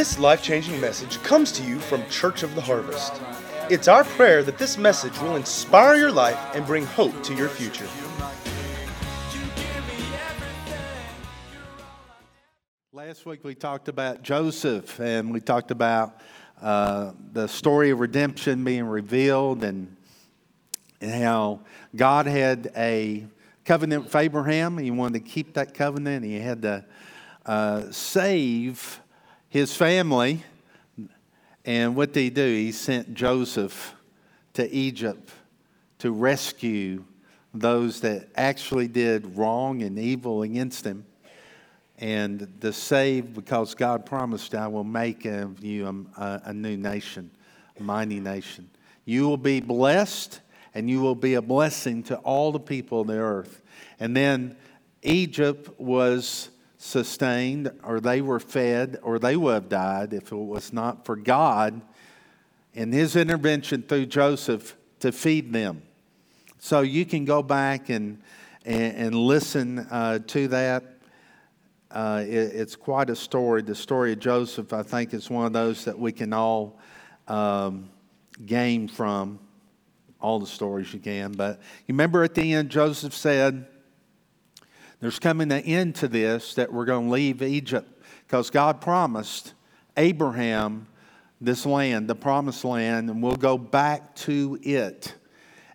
This 0.00 0.18
life 0.18 0.42
changing 0.42 0.80
message 0.80 1.22
comes 1.22 1.52
to 1.52 1.62
you 1.62 1.78
from 1.78 2.08
Church 2.08 2.42
of 2.42 2.54
the 2.54 2.62
Harvest. 2.62 3.20
It's 3.68 3.86
our 3.86 4.02
prayer 4.02 4.42
that 4.42 4.56
this 4.56 4.78
message 4.78 5.12
will 5.20 5.36
inspire 5.36 5.94
your 5.96 6.10
life 6.10 6.38
and 6.54 6.64
bring 6.64 6.86
hope 6.86 7.22
to 7.24 7.34
your 7.34 7.50
future. 7.50 7.86
Last 12.94 13.26
week 13.26 13.44
we 13.44 13.54
talked 13.54 13.88
about 13.88 14.22
Joseph 14.22 14.98
and 15.00 15.34
we 15.34 15.40
talked 15.40 15.70
about 15.70 16.18
uh, 16.62 17.12
the 17.34 17.46
story 17.46 17.90
of 17.90 18.00
redemption 18.00 18.64
being 18.64 18.86
revealed 18.86 19.62
and, 19.62 19.94
how 21.02 21.60
God 21.94 22.24
had 22.24 22.72
a 22.74 23.26
covenant 23.66 24.04
with 24.04 24.16
Abraham. 24.16 24.78
He 24.78 24.90
wanted 24.90 25.22
to 25.22 25.30
keep 25.30 25.52
that 25.54 25.74
covenant. 25.74 26.24
And 26.24 26.32
he 26.32 26.40
had 26.40 26.62
to 26.62 26.86
uh, 27.44 27.90
save 27.90 29.02
his 29.50 29.76
family. 29.76 30.42
And 31.66 31.94
what 31.94 32.14
did 32.14 32.20
he 32.20 32.30
do? 32.30 32.46
He 32.46 32.72
sent 32.72 33.12
Joseph 33.12 33.94
to 34.54 34.68
Egypt 34.74 35.30
to 35.98 36.10
rescue 36.10 37.04
those 37.52 38.00
that 38.00 38.28
actually 38.36 38.88
did 38.88 39.36
wrong 39.36 39.82
and 39.82 39.98
evil 39.98 40.42
against 40.42 40.86
him. 40.86 41.04
And 41.98 42.48
to 42.62 42.72
save, 42.72 43.34
because 43.34 43.74
God 43.74 44.06
promised, 44.06 44.54
I 44.54 44.68
will 44.68 44.84
make 44.84 45.26
of 45.26 45.62
you 45.62 46.06
a, 46.16 46.40
a 46.46 46.54
new 46.54 46.78
nation, 46.78 47.30
a 47.78 47.82
mighty 47.82 48.20
nation. 48.20 48.70
You 49.04 49.28
will 49.28 49.36
be 49.36 49.60
blessed, 49.60 50.40
and 50.74 50.88
you 50.88 51.02
will 51.02 51.14
be 51.14 51.34
a 51.34 51.42
blessing 51.42 52.02
to 52.04 52.16
all 52.18 52.52
the 52.52 52.60
people 52.60 53.02
of 53.02 53.08
the 53.08 53.18
earth. 53.18 53.60
And 53.98 54.16
then 54.16 54.56
Egypt 55.02 55.78
was 55.78 56.48
sustained, 56.82 57.70
or 57.84 58.00
they 58.00 58.22
were 58.22 58.40
fed, 58.40 58.98
or 59.02 59.18
they 59.18 59.36
would 59.36 59.52
have 59.52 59.68
died 59.68 60.14
if 60.14 60.32
it 60.32 60.36
was 60.36 60.72
not 60.72 61.04
for 61.04 61.14
God 61.14 61.82
and 62.74 62.92
His 62.94 63.16
intervention 63.16 63.82
through 63.82 64.06
Joseph 64.06 64.76
to 65.00 65.12
feed 65.12 65.52
them. 65.52 65.82
So 66.58 66.80
you 66.80 67.04
can 67.04 67.26
go 67.26 67.42
back 67.42 67.90
and, 67.90 68.22
and, 68.64 68.96
and 68.96 69.14
listen 69.14 69.80
uh, 69.90 70.20
to 70.28 70.48
that. 70.48 70.84
Uh, 71.90 72.24
it, 72.26 72.32
it's 72.32 72.76
quite 72.76 73.10
a 73.10 73.16
story. 73.16 73.60
The 73.60 73.74
story 73.74 74.12
of 74.12 74.20
Joseph, 74.20 74.72
I 74.72 74.82
think, 74.82 75.12
is 75.12 75.28
one 75.28 75.44
of 75.44 75.52
those 75.52 75.84
that 75.84 75.98
we 75.98 76.12
can 76.12 76.32
all 76.32 76.78
um, 77.28 77.90
gain 78.46 78.88
from. 78.88 79.38
All 80.18 80.38
the 80.38 80.46
stories 80.46 80.92
you 80.94 81.00
can. 81.00 81.32
But 81.32 81.60
you 81.86 81.94
remember 81.94 82.22
at 82.24 82.34
the 82.34 82.52
end, 82.52 82.70
Joseph 82.70 83.14
said, 83.14 83.66
there's 85.00 85.18
coming 85.18 85.50
an 85.50 85.62
end 85.62 85.94
to 85.96 86.08
this 86.08 86.54
that 86.54 86.72
we're 86.72 86.84
going 86.84 87.06
to 87.06 87.12
leave 87.12 87.42
Egypt 87.42 87.90
because 88.26 88.50
God 88.50 88.80
promised 88.80 89.54
Abraham 89.96 90.86
this 91.40 91.64
land, 91.64 92.08
the 92.08 92.14
promised 92.14 92.64
land, 92.64 93.08
and 93.08 93.22
we'll 93.22 93.34
go 93.34 93.56
back 93.56 94.14
to 94.14 94.58
it. 94.62 95.14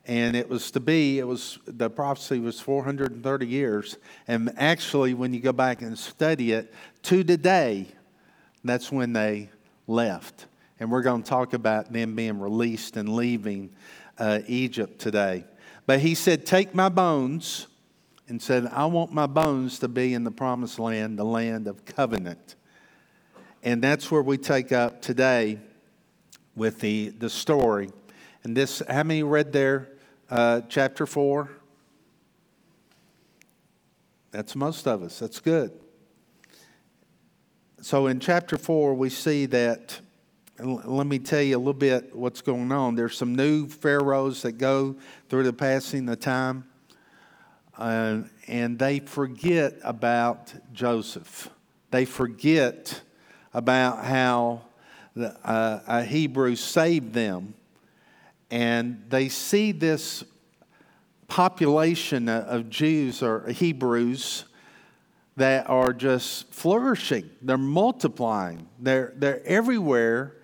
And 0.06 0.36
it 0.36 0.48
was 0.48 0.70
to 0.72 0.80
be, 0.80 1.18
it 1.18 1.26
was, 1.26 1.58
the 1.66 1.90
prophecy 1.90 2.40
was 2.40 2.59
430 2.59 3.48
years. 3.48 3.98
And 4.28 4.53
actually, 4.58 5.16
when 5.16 5.34
you 5.34 5.40
go 5.40 5.52
back 5.52 5.81
and 5.81 5.98
study 5.98 6.52
it, 6.52 6.72
to 7.03 7.23
today, 7.23 7.88
that's 8.64 8.92
when 8.92 9.14
they 9.14 9.50
left. 9.88 10.46
And 10.80 10.92
we're 10.92 11.02
going 11.02 11.23
to 11.23 11.30
talk 11.30 11.53
about 11.53 11.92
them 11.92 12.16
being 12.16 12.40
released 12.40 12.98
and 12.98 13.16
leaving 13.16 13.72
uh, 14.20 14.42
Egypt 14.46 15.00
today. 15.00 15.46
But 15.88 16.00
he 16.00 16.14
said, 16.14 16.46
Take 16.46 16.76
my 16.76 16.90
bones 16.90 17.66
and 18.28 18.42
said, 18.42 18.68
I 18.72 18.86
want 18.86 19.14
my 19.14 19.28
bones 19.28 19.80
to 19.80 19.88
be 19.88 20.14
in 20.14 20.23
the 20.23 20.31
promised 20.31 20.80
land, 20.80 21.20
the 21.20 21.26
land 21.26 21.68
of 21.68 21.86
covenant. 21.86 22.56
And 23.63 23.81
that's 23.81 24.09
where 24.09 24.22
we 24.22 24.38
take 24.38 24.72
up 24.72 25.02
today 25.02 25.59
with 26.56 26.80
the, 26.80 27.09
the 27.09 27.30
story. 27.30 27.90
And 28.44 28.56
this, 28.56 28.81
how 28.88 29.03
many 29.03 29.24
read 29.24 29.52
there? 29.52 29.90
Uh, 30.30 30.62
chapter 30.69 31.06
4? 31.06 31.50
That's 34.31 34.56
most 34.56 34.88
of 34.88 35.03
us. 35.03 35.19
That's 35.19 35.40
good. 35.40 35.72
So 37.81 38.08
in 38.08 38.19
chapter 38.19 38.58
4, 38.58 38.96
we 38.96 39.09
see 39.09 39.46
that, 39.47 40.00
let 40.59 41.06
me 41.06 41.19
tell 41.19 41.41
you 41.41 41.58
a 41.58 41.59
little 41.59 41.74
bit 41.74 42.16
what's 42.16 42.41
going 42.41 42.72
on. 42.72 42.96
There's 42.96 43.16
some 43.16 43.35
new 43.35 43.68
pharaohs 43.68 44.41
that 44.41 44.53
go 44.53 44.96
through 45.30 45.44
the 45.44 45.53
passing 45.53 46.09
of 46.09 46.19
time 46.19 46.66
uh, 47.78 48.22
and 48.47 48.80
they 48.80 49.00
forget 49.00 49.75
about 49.84 50.53
Joseph. 50.74 51.50
They 51.91 52.06
forget 52.06 53.02
about 53.53 54.06
how 54.06 54.62
the 55.16 55.36
uh, 55.47 55.81
a 55.88 56.03
Hebrew 56.03 56.56
saved 56.56 57.14
them. 57.14 57.53
And 58.52 59.03
they 59.09 59.30
see 59.30 59.72
this 59.72 60.24
population 61.28 62.30
of 62.30 62.69
Jews 62.69 63.24
or 63.24 63.47
Hebrews 63.50 64.46
that 65.38 65.69
are 65.69 65.91
just 65.94 66.53
flourishing. 66.53 67.30
They're 67.41 67.58
multiplying. 67.58 68.68
They're, 68.80 69.14
they're 69.18 69.46
everywhere. 69.46 70.38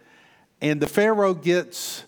And 0.61 0.81
the 0.81 0.87
Pharaoh 0.87 1.33
gets 1.33 2.03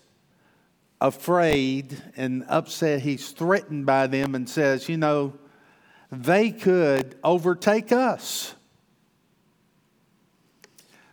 afraid 1.00 1.96
and 2.16 2.44
upset. 2.48 3.00
He's 3.00 3.30
threatened 3.30 3.86
by 3.86 4.06
them 4.06 4.34
and 4.34 4.48
says, 4.48 4.88
You 4.88 4.96
know, 4.96 5.34
they 6.10 6.50
could 6.50 7.16
overtake 7.22 7.92
us. 7.92 8.54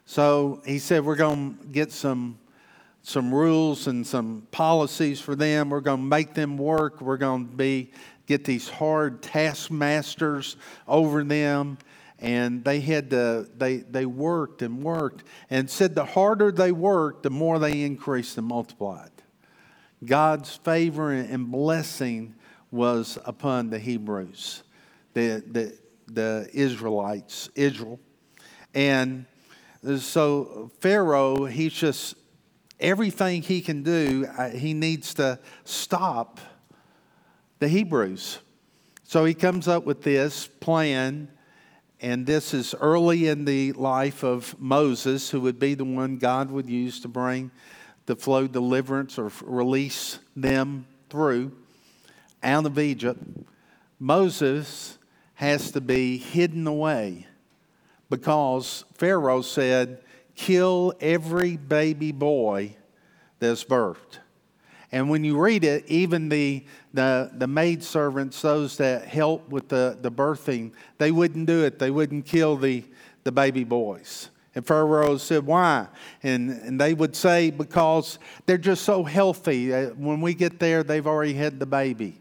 So 0.05 0.61
he 0.65 0.79
said, 0.79 1.03
We're 1.05 1.15
going 1.15 1.57
to 1.57 1.67
get 1.67 1.91
some, 1.91 2.37
some 3.03 3.33
rules 3.33 3.87
and 3.87 4.05
some 4.05 4.47
policies 4.51 5.19
for 5.19 5.35
them. 5.35 5.69
We're 5.69 5.81
going 5.81 6.01
to 6.01 6.05
make 6.05 6.33
them 6.33 6.57
work. 6.57 7.01
We're 7.01 7.17
going 7.17 7.49
to 7.49 7.55
be, 7.55 7.91
get 8.27 8.45
these 8.45 8.69
hard 8.69 9.21
taskmasters 9.21 10.57
over 10.87 11.23
them 11.23 11.77
and 12.21 12.63
they 12.63 12.79
had 12.79 13.09
to 13.09 13.49
they 13.57 13.77
they 13.77 14.05
worked 14.05 14.61
and 14.61 14.83
worked 14.83 15.23
and 15.49 15.69
said 15.69 15.95
the 15.95 16.05
harder 16.05 16.51
they 16.51 16.71
worked 16.71 17.23
the 17.23 17.29
more 17.29 17.57
they 17.57 17.81
increased 17.81 18.37
and 18.37 18.47
multiplied 18.47 19.09
God's 20.03 20.55
favor 20.55 21.11
and 21.11 21.51
blessing 21.51 22.35
was 22.71 23.19
upon 23.25 23.69
the 23.69 23.77
Hebrews, 23.77 24.63
the, 25.13 25.43
the, 25.45 25.77
the 26.07 26.49
Israelites, 26.53 27.49
Israel. 27.55 27.99
And 28.73 29.25
so 29.99 30.71
Pharaoh, 30.79 31.45
he's 31.45 31.73
just, 31.73 32.15
everything 32.79 33.41
he 33.41 33.61
can 33.61 33.83
do, 33.83 34.25
uh, 34.37 34.49
he 34.49 34.73
needs 34.73 35.13
to 35.15 35.39
stop 35.65 36.39
the 37.59 37.67
Hebrews. 37.67 38.39
So 39.03 39.25
he 39.25 39.33
comes 39.33 39.67
up 39.67 39.85
with 39.85 40.01
this 40.01 40.47
plan, 40.47 41.29
and 41.99 42.25
this 42.25 42.53
is 42.53 42.73
early 42.79 43.27
in 43.27 43.45
the 43.45 43.73
life 43.73 44.23
of 44.23 44.59
Moses, 44.59 45.29
who 45.29 45.41
would 45.41 45.59
be 45.59 45.75
the 45.75 45.85
one 45.85 46.17
God 46.17 46.49
would 46.49 46.69
use 46.69 47.01
to 47.01 47.07
bring 47.07 47.51
to 48.11 48.21
flow 48.21 48.45
deliverance 48.45 49.17
or 49.17 49.31
release 49.45 50.19
them 50.35 50.85
through 51.09 51.49
out 52.43 52.65
of 52.65 52.77
Egypt, 52.77 53.21
Moses 53.99 54.97
has 55.35 55.71
to 55.71 55.79
be 55.79 56.17
hidden 56.17 56.67
away 56.67 57.25
because 58.09 58.83
Pharaoh 58.95 59.41
said, 59.41 60.03
Kill 60.35 60.93
every 60.99 61.55
baby 61.55 62.11
boy 62.11 62.75
that's 63.39 63.63
birthed. 63.63 64.19
And 64.91 65.09
when 65.09 65.23
you 65.23 65.39
read 65.39 65.63
it, 65.63 65.85
even 65.87 66.27
the, 66.27 66.65
the, 66.93 67.31
the 67.33 67.47
maid 67.47 67.81
servants, 67.81 68.41
those 68.41 68.75
that 68.77 69.05
help 69.05 69.47
with 69.49 69.69
the, 69.69 69.97
the 70.01 70.11
birthing, 70.11 70.73
they 70.97 71.11
wouldn't 71.11 71.45
do 71.45 71.63
it. 71.63 71.79
They 71.79 71.91
wouldn't 71.91 72.25
kill 72.25 72.57
the, 72.57 72.83
the 73.23 73.31
baby 73.31 73.63
boys. 73.63 74.29
And 74.53 74.65
Pharaoh 74.65 75.17
said, 75.17 75.45
Why? 75.45 75.87
And, 76.23 76.51
and 76.51 76.79
they 76.79 76.93
would 76.93 77.15
say, 77.15 77.51
Because 77.51 78.19
they're 78.45 78.57
just 78.57 78.83
so 78.83 79.03
healthy. 79.03 79.71
When 79.71 80.21
we 80.21 80.33
get 80.33 80.59
there, 80.59 80.83
they've 80.83 81.07
already 81.07 81.33
had 81.33 81.59
the 81.59 81.65
baby. 81.65 82.19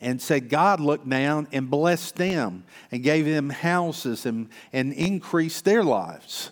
And 0.00 0.20
said, 0.20 0.50
God 0.50 0.80
looked 0.80 1.08
down 1.08 1.48
and 1.52 1.70
blessed 1.70 2.16
them 2.16 2.64
and 2.92 3.02
gave 3.02 3.24
them 3.24 3.48
houses 3.48 4.26
and, 4.26 4.50
and 4.72 4.92
increased 4.92 5.64
their 5.64 5.82
lives 5.82 6.50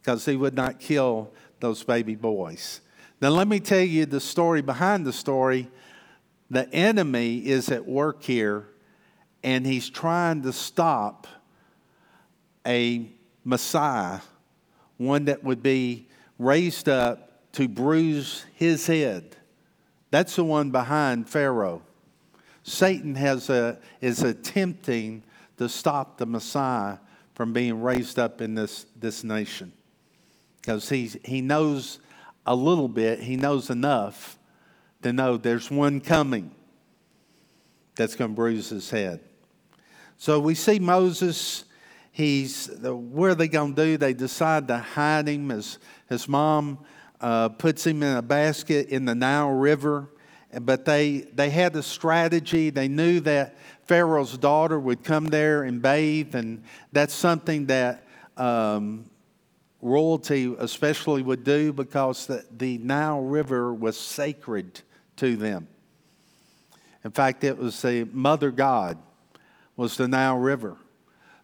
because 0.00 0.26
he 0.26 0.36
would 0.36 0.54
not 0.54 0.78
kill 0.78 1.32
those 1.60 1.82
baby 1.84 2.16
boys. 2.16 2.82
Now, 3.22 3.30
let 3.30 3.48
me 3.48 3.60
tell 3.60 3.80
you 3.80 4.04
the 4.04 4.20
story 4.20 4.60
behind 4.60 5.06
the 5.06 5.12
story. 5.12 5.70
The 6.50 6.68
enemy 6.74 7.38
is 7.38 7.70
at 7.70 7.86
work 7.86 8.22
here, 8.22 8.66
and 9.42 9.64
he's 9.64 9.88
trying 9.88 10.42
to 10.42 10.52
stop 10.52 11.26
a 12.66 13.10
Messiah, 13.44 14.20
one 14.96 15.26
that 15.26 15.42
would 15.42 15.62
be 15.62 16.08
raised 16.38 16.88
up 16.88 17.52
to 17.52 17.68
bruise 17.68 18.44
his 18.54 18.86
head. 18.86 19.36
That's 20.10 20.36
the 20.36 20.44
one 20.44 20.70
behind 20.70 21.28
Pharaoh. 21.28 21.82
Satan 22.62 23.14
has 23.14 23.50
a, 23.50 23.78
is 24.00 24.22
attempting 24.22 25.22
to 25.58 25.68
stop 25.68 26.18
the 26.18 26.26
Messiah 26.26 26.98
from 27.34 27.52
being 27.52 27.82
raised 27.82 28.18
up 28.18 28.40
in 28.40 28.54
this, 28.54 28.86
this 28.98 29.24
nation. 29.24 29.72
Because 30.60 30.88
he 30.88 31.40
knows 31.40 31.98
a 32.46 32.54
little 32.54 32.88
bit, 32.88 33.20
he 33.20 33.36
knows 33.36 33.70
enough 33.70 34.38
to 35.02 35.12
know 35.12 35.36
there's 35.36 35.70
one 35.70 36.00
coming 36.00 36.52
that's 37.96 38.14
going 38.14 38.30
to 38.30 38.34
bruise 38.34 38.68
his 38.68 38.90
head. 38.90 39.20
So 40.16 40.38
we 40.38 40.54
see 40.54 40.78
Moses, 40.78 41.64
he's, 42.12 42.68
what 42.80 43.30
are 43.30 43.34
they 43.34 43.48
going 43.48 43.74
to 43.74 43.84
do? 43.84 43.96
They 43.96 44.14
decide 44.14 44.68
to 44.68 44.78
hide 44.78 45.28
him. 45.28 45.48
His, 45.48 45.78
his 46.08 46.28
mom 46.28 46.78
uh, 47.20 47.48
puts 47.48 47.84
him 47.86 48.02
in 48.02 48.16
a 48.16 48.22
basket 48.22 48.88
in 48.88 49.04
the 49.04 49.14
Nile 49.14 49.50
River. 49.50 50.08
But 50.60 50.84
they, 50.84 51.20
they 51.34 51.50
had 51.50 51.74
a 51.74 51.82
strategy. 51.82 52.70
They 52.70 52.86
knew 52.86 53.20
that 53.20 53.56
Pharaoh's 53.84 54.36
daughter 54.36 54.78
would 54.78 55.02
come 55.02 55.26
there 55.26 55.62
and 55.62 55.80
bathe, 55.80 56.34
and 56.34 56.62
that's 56.92 57.14
something 57.14 57.66
that 57.66 58.04
um, 58.36 59.06
royalty 59.80 60.54
especially 60.58 61.22
would 61.22 61.42
do 61.42 61.72
because 61.72 62.26
the, 62.26 62.44
the 62.56 62.78
Nile 62.78 63.22
River 63.22 63.72
was 63.72 63.98
sacred 63.98 64.82
to 65.16 65.36
them. 65.36 65.68
In 67.04 67.10
fact, 67.10 67.42
it 67.44 67.58
was 67.58 67.80
the 67.82 68.04
mother 68.12 68.50
god 68.50 68.98
was 69.76 69.96
the 69.96 70.06
Nile 70.06 70.38
River. 70.38 70.76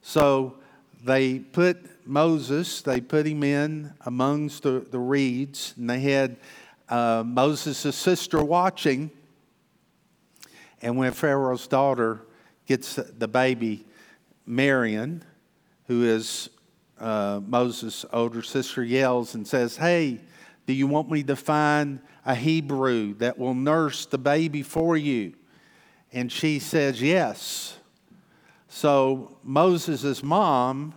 So 0.02 0.57
they 1.04 1.38
put 1.38 2.06
Moses, 2.06 2.82
they 2.82 3.00
put 3.00 3.26
him 3.26 3.42
in 3.42 3.92
amongst 4.06 4.62
the, 4.62 4.86
the 4.90 4.98
reeds, 4.98 5.74
and 5.76 5.88
they 5.88 6.00
had 6.00 6.36
uh, 6.88 7.22
Moses' 7.24 7.94
sister 7.94 8.42
watching. 8.42 9.10
And 10.80 10.96
when 10.96 11.12
Pharaoh's 11.12 11.66
daughter 11.66 12.22
gets 12.66 12.94
the 12.94 13.28
baby, 13.28 13.84
Miriam, 14.46 15.22
who 15.86 16.04
is 16.04 16.50
uh, 16.98 17.40
Moses' 17.46 18.04
older 18.12 18.42
sister, 18.42 18.82
yells 18.82 19.34
and 19.34 19.46
says, 19.46 19.76
Hey, 19.76 20.20
do 20.66 20.72
you 20.72 20.86
want 20.86 21.10
me 21.10 21.22
to 21.24 21.36
find 21.36 22.00
a 22.24 22.34
Hebrew 22.34 23.14
that 23.14 23.38
will 23.38 23.54
nurse 23.54 24.06
the 24.06 24.18
baby 24.18 24.62
for 24.62 24.96
you? 24.96 25.34
And 26.12 26.30
she 26.30 26.58
says, 26.58 27.00
Yes. 27.02 27.77
So 28.68 29.38
Moses' 29.42 30.22
mom, 30.22 30.94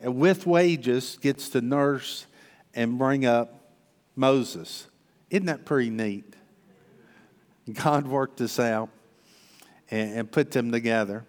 eh, 0.00 0.08
with 0.08 0.46
wages, 0.46 1.18
gets 1.20 1.48
to 1.50 1.60
nurse 1.60 2.26
and 2.74 2.98
bring 2.98 3.24
up 3.24 3.72
Moses. 4.16 4.88
Isn't 5.30 5.46
that 5.46 5.64
pretty 5.64 5.90
neat? 5.90 6.34
God 7.72 8.06
worked 8.06 8.38
this 8.38 8.60
out 8.60 8.90
and, 9.90 10.18
and 10.18 10.32
put 10.32 10.50
them 10.50 10.70
together. 10.70 11.24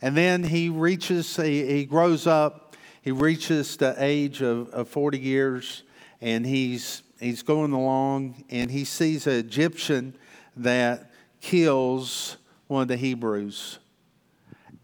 And 0.00 0.16
then 0.16 0.44
he 0.44 0.68
reaches, 0.68 1.36
he, 1.36 1.66
he 1.66 1.84
grows 1.84 2.26
up, 2.26 2.76
he 3.02 3.10
reaches 3.10 3.76
the 3.76 3.94
age 3.98 4.42
of, 4.42 4.68
of 4.70 4.88
40 4.88 5.18
years, 5.18 5.82
and 6.20 6.44
he's, 6.44 7.02
he's 7.20 7.42
going 7.42 7.72
along, 7.72 8.44
and 8.50 8.70
he 8.70 8.84
sees 8.84 9.26
an 9.26 9.34
Egyptian 9.34 10.16
that 10.56 11.10
kills 11.40 12.36
one 12.66 12.82
of 12.82 12.88
the 12.88 12.96
Hebrews. 12.96 13.78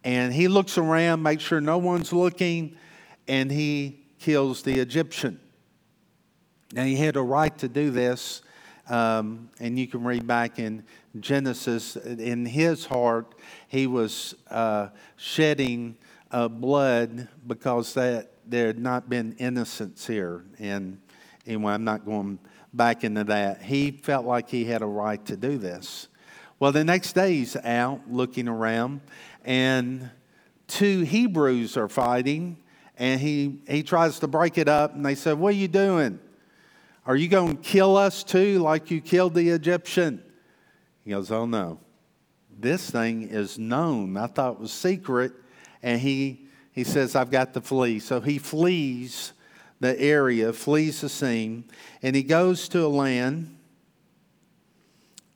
And 0.05 0.33
he 0.33 0.49
looks 0.49 0.79
around, 0.79 1.23
makes 1.23 1.43
sure 1.43 1.61
no 1.61 1.79
one's 1.79 2.13
looking, 2.13 2.77
and 3.29 3.51
he 3.51 4.01
kills 4.19 4.63
the 4.63 4.79
Egyptian. 4.81 5.41
Now, 6.73 6.85
he 6.85 6.97
had 6.97 7.17
a 7.17 7.23
right 7.23 7.57
to 7.59 7.69
do 7.69 7.91
this 7.91 8.43
um, 8.91 9.51
and 9.61 9.79
you 9.79 9.87
can 9.87 10.03
read 10.03 10.27
back 10.27 10.59
in 10.59 10.83
Genesis, 11.21 11.95
in 11.97 12.45
his 12.45 12.85
heart, 12.85 13.35
he 13.69 13.87
was 13.87 14.35
uh, 14.51 14.89
shedding 15.17 15.97
uh, 16.33 16.49
blood 16.49 17.29
because 17.47 17.95
that 17.95 18.33
there 18.47 18.67
had 18.67 18.81
not 18.81 19.09
been 19.09 19.35
innocence 19.39 20.07
here. 20.09 20.45
And 20.59 21.01
anyway, 21.47 21.73
I'm 21.73 21.85
not 21.85 22.05
going 22.05 22.41
back 22.73 23.05
into 23.05 23.25
that. 23.25 23.63
He 23.63 23.93
felt 23.93 24.27
like 24.27 24.49
he 24.49 24.65
had 24.65 24.83
a 24.83 24.87
right 24.87 25.25
to 25.27 25.37
do 25.37 25.57
this. 25.57 26.09
Well, 26.59 26.73
the 26.73 26.85
next 26.85 27.13
day 27.13 27.35
he's 27.35 27.57
out 27.57 28.01
looking 28.11 28.49
around, 28.49 29.03
and 29.45 30.11
two 30.67 31.03
Hebrews 31.03 31.77
are 31.77 31.89
fighting, 31.89 32.57
and 32.97 33.21
he, 33.21 33.61
he 33.69 33.83
tries 33.83 34.19
to 34.21 34.29
break 34.29 34.59
it 34.59 34.69
up, 34.69 34.95
and 34.95 35.05
they 35.05 35.15
said, 35.15 35.39
What 35.39 35.55
are 35.55 35.57
you 35.57 35.69
doing? 35.69 36.19
Are 37.07 37.17
you 37.17 37.29
going 37.29 37.57
to 37.57 37.63
kill 37.63 37.97
us 37.97 38.23
too, 38.23 38.59
like 38.61 38.91
you 38.91 39.01
killed 39.01 39.35
the 39.35 39.49
Egyptian? 39.51 40.23
He 41.05 41.11
goes, 41.11 41.31
Oh 41.31 41.47
no. 41.47 41.81
This 42.59 42.91
thing 42.91 43.23
is 43.23 43.59
known. 43.59 44.17
I 44.19 44.27
thought 44.27 44.55
it 44.55 44.61
was 44.61 44.73
secret. 44.73 45.33
And 45.83 45.99
he, 45.99 46.47
he 46.73 46.85
says, 46.85 47.17
I've 47.17 47.31
got 47.31 47.55
to 47.55 47.63
flee. 47.63 48.01
So 48.01 48.21
he 48.21 48.39
flees 48.39 49.33
the 49.81 49.99
area, 49.99 50.53
flees 50.53 51.01
the 51.01 51.09
scene, 51.09 51.65
and 52.03 52.15
he 52.15 52.23
goes 52.23 52.69
to 52.69 52.85
a 52.85 52.89
land. 52.89 53.57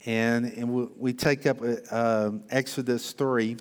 And, 0.04 0.44
and 0.44 0.90
we 0.98 1.14
take 1.14 1.46
up 1.46 1.58
uh, 1.90 2.32
Exodus 2.50 3.12
3. 3.12 3.56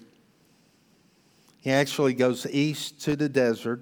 He 1.63 1.71
actually 1.71 2.13
goes 2.13 2.45
east 2.45 3.01
to 3.05 3.15
the 3.15 3.29
desert, 3.29 3.81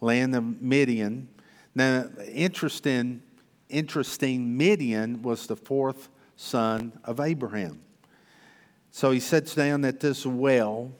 land 0.00 0.34
of 0.34 0.60
Midian. 0.60 1.28
Now, 1.74 2.06
interesting 2.32 3.22
interesting, 3.68 4.56
Midian 4.56 5.22
was 5.22 5.46
the 5.46 5.56
fourth 5.56 6.08
son 6.36 6.92
of 7.04 7.20
Abraham. 7.20 7.80
So 8.90 9.10
he 9.10 9.20
sits 9.20 9.54
down 9.54 9.84
at 9.84 10.00
this 10.00 10.24
well, 10.24 10.92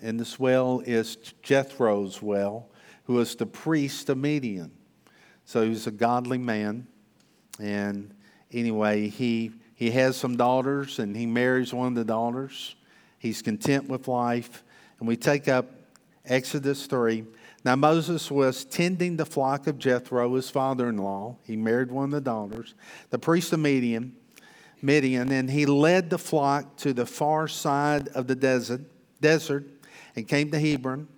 and 0.00 0.18
this 0.18 0.38
well 0.38 0.82
is 0.84 1.16
Jethro's 1.42 2.20
well, 2.20 2.68
who 3.04 3.14
was 3.14 3.36
the 3.36 3.46
priest 3.46 4.08
of 4.08 4.18
Midian. 4.18 4.72
So 5.44 5.62
he 5.62 5.70
was 5.70 5.86
a 5.86 5.92
godly 5.92 6.38
man. 6.38 6.86
And 7.60 8.12
anyway, 8.52 9.08
he, 9.08 9.52
he 9.74 9.90
has 9.92 10.16
some 10.16 10.36
daughters, 10.36 10.98
and 10.98 11.16
he 11.16 11.26
marries 11.26 11.72
one 11.72 11.88
of 11.88 11.94
the 11.94 12.04
daughters. 12.04 12.74
He's 13.18 13.42
content 13.42 13.88
with 13.88 14.08
life. 14.08 14.64
And 14.98 15.08
we 15.08 15.16
take 15.16 15.48
up 15.48 15.66
Exodus 16.24 16.86
3. 16.86 17.24
Now, 17.64 17.76
Moses 17.76 18.30
was 18.30 18.64
tending 18.64 19.16
the 19.16 19.26
flock 19.26 19.66
of 19.66 19.78
Jethro, 19.78 20.34
his 20.34 20.50
father 20.50 20.88
in 20.88 20.98
law. 20.98 21.36
He 21.44 21.56
married 21.56 21.90
one 21.90 22.06
of 22.06 22.10
the 22.12 22.20
daughters, 22.20 22.74
the 23.10 23.18
priest 23.18 23.52
of 23.52 23.60
Midian, 23.60 24.14
Midian, 24.80 25.32
and 25.32 25.50
he 25.50 25.66
led 25.66 26.08
the 26.10 26.18
flock 26.18 26.76
to 26.78 26.92
the 26.92 27.06
far 27.06 27.48
side 27.48 28.08
of 28.08 28.26
the 28.26 28.36
desert, 28.36 28.82
desert 29.20 29.66
and 30.14 30.26
came 30.26 30.50
to 30.50 30.58
Hebron. 30.58 31.08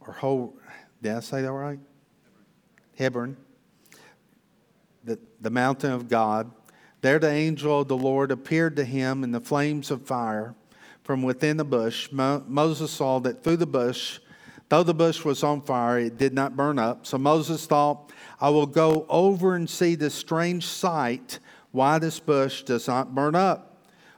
Or 0.00 0.14
whole, 0.14 0.56
did 1.02 1.12
I 1.12 1.20
say 1.20 1.42
that 1.42 1.52
right? 1.52 1.78
Hebron, 2.96 3.36
the, 5.04 5.18
the 5.40 5.50
mountain 5.50 5.92
of 5.92 6.08
God. 6.08 6.50
There 7.02 7.18
the 7.18 7.30
angel 7.30 7.80
of 7.80 7.88
the 7.88 7.96
Lord 7.96 8.30
appeared 8.30 8.76
to 8.76 8.84
him 8.84 9.24
in 9.24 9.32
the 9.32 9.40
flames 9.40 9.90
of 9.90 10.06
fire 10.06 10.54
from 11.02 11.22
within 11.22 11.56
the 11.56 11.64
bush, 11.64 12.10
Mo- 12.12 12.44
Moses 12.46 12.90
saw 12.90 13.18
that 13.20 13.42
through 13.42 13.56
the 13.56 13.66
bush, 13.66 14.20
though 14.68 14.82
the 14.82 14.94
bush 14.94 15.24
was 15.24 15.42
on 15.42 15.62
fire, 15.62 15.98
it 15.98 16.16
did 16.16 16.32
not 16.32 16.56
burn 16.56 16.78
up. 16.78 17.06
So 17.06 17.18
Moses 17.18 17.66
thought, 17.66 18.12
I 18.40 18.50
will 18.50 18.66
go 18.66 19.06
over 19.08 19.54
and 19.54 19.68
see 19.68 19.94
this 19.94 20.14
strange 20.14 20.66
sight, 20.66 21.38
why 21.72 21.98
this 21.98 22.20
bush 22.20 22.62
does 22.62 22.86
not 22.86 23.14
burn 23.14 23.34
up. 23.34 23.68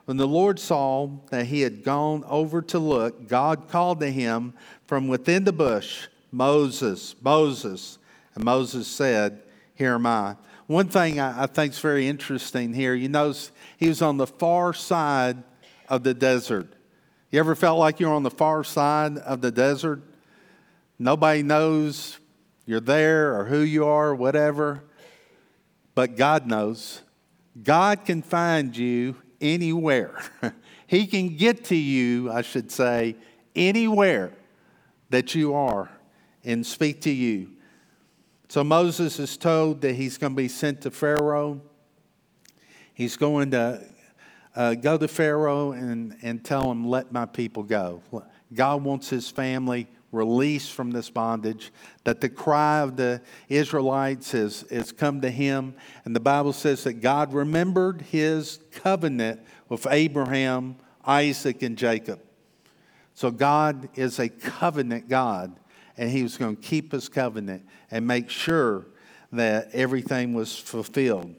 When 0.04 0.18
the 0.18 0.28
Lord 0.28 0.58
saw 0.58 1.08
that 1.30 1.46
he 1.46 1.62
had 1.62 1.82
gone 1.82 2.24
over 2.28 2.60
to 2.62 2.78
look, 2.78 3.26
God 3.26 3.68
called 3.68 4.00
to 4.00 4.10
him 4.10 4.52
from 4.86 5.08
within 5.08 5.44
the 5.44 5.52
bush, 5.52 6.08
Moses, 6.30 7.14
Moses. 7.22 7.98
And 8.34 8.44
Moses 8.44 8.86
said, 8.86 9.42
Here 9.74 9.94
am 9.94 10.04
I. 10.04 10.36
One 10.66 10.88
thing 10.88 11.20
I, 11.20 11.44
I 11.44 11.46
think 11.46 11.72
is 11.72 11.78
very 11.78 12.06
interesting 12.06 12.74
here, 12.74 12.94
you 12.94 13.08
notice 13.08 13.50
he 13.78 13.88
was 13.88 14.02
on 14.02 14.18
the 14.18 14.26
far 14.26 14.74
side 14.74 15.42
of 15.88 16.02
the 16.02 16.14
desert. 16.14 16.72
You 17.30 17.40
ever 17.40 17.54
felt 17.54 17.78
like 17.78 18.00
you're 18.00 18.12
on 18.12 18.22
the 18.22 18.30
far 18.30 18.62
side 18.64 19.18
of 19.18 19.40
the 19.40 19.50
desert? 19.50 20.02
Nobody 20.98 21.42
knows 21.42 22.18
you're 22.66 22.80
there 22.80 23.38
or 23.38 23.44
who 23.44 23.58
you 23.58 23.86
are, 23.86 24.14
whatever, 24.14 24.84
but 25.94 26.16
God 26.16 26.46
knows. 26.46 27.02
God 27.62 28.04
can 28.04 28.22
find 28.22 28.76
you 28.76 29.16
anywhere. 29.40 30.20
he 30.86 31.06
can 31.06 31.36
get 31.36 31.64
to 31.66 31.76
you, 31.76 32.30
I 32.30 32.42
should 32.42 32.70
say, 32.70 33.16
anywhere 33.54 34.32
that 35.10 35.34
you 35.34 35.54
are 35.54 35.90
and 36.44 36.64
speak 36.64 37.00
to 37.02 37.10
you. 37.10 37.50
So 38.48 38.62
Moses 38.62 39.18
is 39.18 39.36
told 39.36 39.80
that 39.80 39.94
he's 39.94 40.18
going 40.18 40.32
to 40.32 40.36
be 40.36 40.48
sent 40.48 40.82
to 40.82 40.90
Pharaoh. 40.90 41.60
He's 42.92 43.16
going 43.16 43.50
to 43.52 43.84
uh, 44.56 44.74
go 44.74 44.96
to 44.96 45.08
Pharaoh 45.08 45.72
and, 45.72 46.16
and 46.22 46.44
tell 46.44 46.70
him, 46.70 46.88
let 46.88 47.12
my 47.12 47.26
people 47.26 47.62
go. 47.62 48.02
God 48.52 48.84
wants 48.84 49.10
his 49.10 49.30
family 49.30 49.88
released 50.12 50.72
from 50.72 50.92
this 50.92 51.10
bondage, 51.10 51.72
that 52.04 52.20
the 52.20 52.28
cry 52.28 52.80
of 52.80 52.96
the 52.96 53.20
Israelites 53.48 54.30
has, 54.30 54.64
has 54.70 54.92
come 54.92 55.20
to 55.20 55.30
him. 55.30 55.74
And 56.04 56.14
the 56.14 56.20
Bible 56.20 56.52
says 56.52 56.84
that 56.84 56.94
God 56.94 57.34
remembered 57.34 58.00
his 58.02 58.60
covenant 58.70 59.40
with 59.68 59.86
Abraham, 59.90 60.76
Isaac, 61.04 61.62
and 61.62 61.76
Jacob. 61.76 62.20
So 63.14 63.30
God 63.30 63.88
is 63.94 64.18
a 64.18 64.28
covenant 64.28 65.08
God, 65.08 65.54
and 65.96 66.10
He 66.10 66.22
was 66.22 66.36
going 66.36 66.56
to 66.56 66.62
keep 66.62 66.92
His 66.92 67.08
covenant 67.08 67.64
and 67.90 68.06
make 68.06 68.28
sure 68.28 68.86
that 69.32 69.70
everything 69.72 70.34
was 70.34 70.56
fulfilled. 70.56 71.34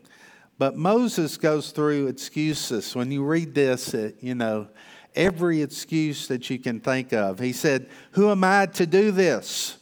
But 0.58 0.76
Moses 0.76 1.38
goes 1.38 1.72
through 1.72 2.08
excuses. 2.08 2.96
When 2.96 3.12
you 3.12 3.24
read 3.24 3.54
this, 3.54 3.94
it, 3.94 4.18
you 4.22 4.36
know, 4.36 4.70
every 5.16 5.62
excuse 5.62 6.28
that 6.28 6.50
you 6.50 6.60
can 6.60 6.80
think 6.80 7.14
of. 7.14 7.40
He 7.40 7.54
said, 7.54 7.90
Who 8.12 8.30
am 8.30 8.44
I 8.44 8.68
to 8.68 8.86
do 8.86 9.12
this? 9.12 9.78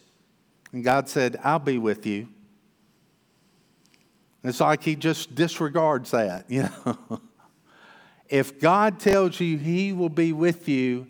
And 0.72 0.84
God 0.84 1.08
said, 1.08 1.40
I'll 1.44 1.60
be 1.60 1.78
with 1.78 2.06
you. 2.06 2.28
It's 4.44 4.60
like 4.60 4.84
he 4.84 4.96
just 4.96 5.36
disregards 5.36 6.12
that, 6.12 6.46
you 6.50 6.64
know. 6.64 7.22
if 8.28 8.60
God 8.60 9.00
tells 9.00 9.40
you 9.40 9.58
he 9.58 9.94
will 9.94 10.10
be 10.10 10.34
with 10.34 10.68
you, 10.68 11.08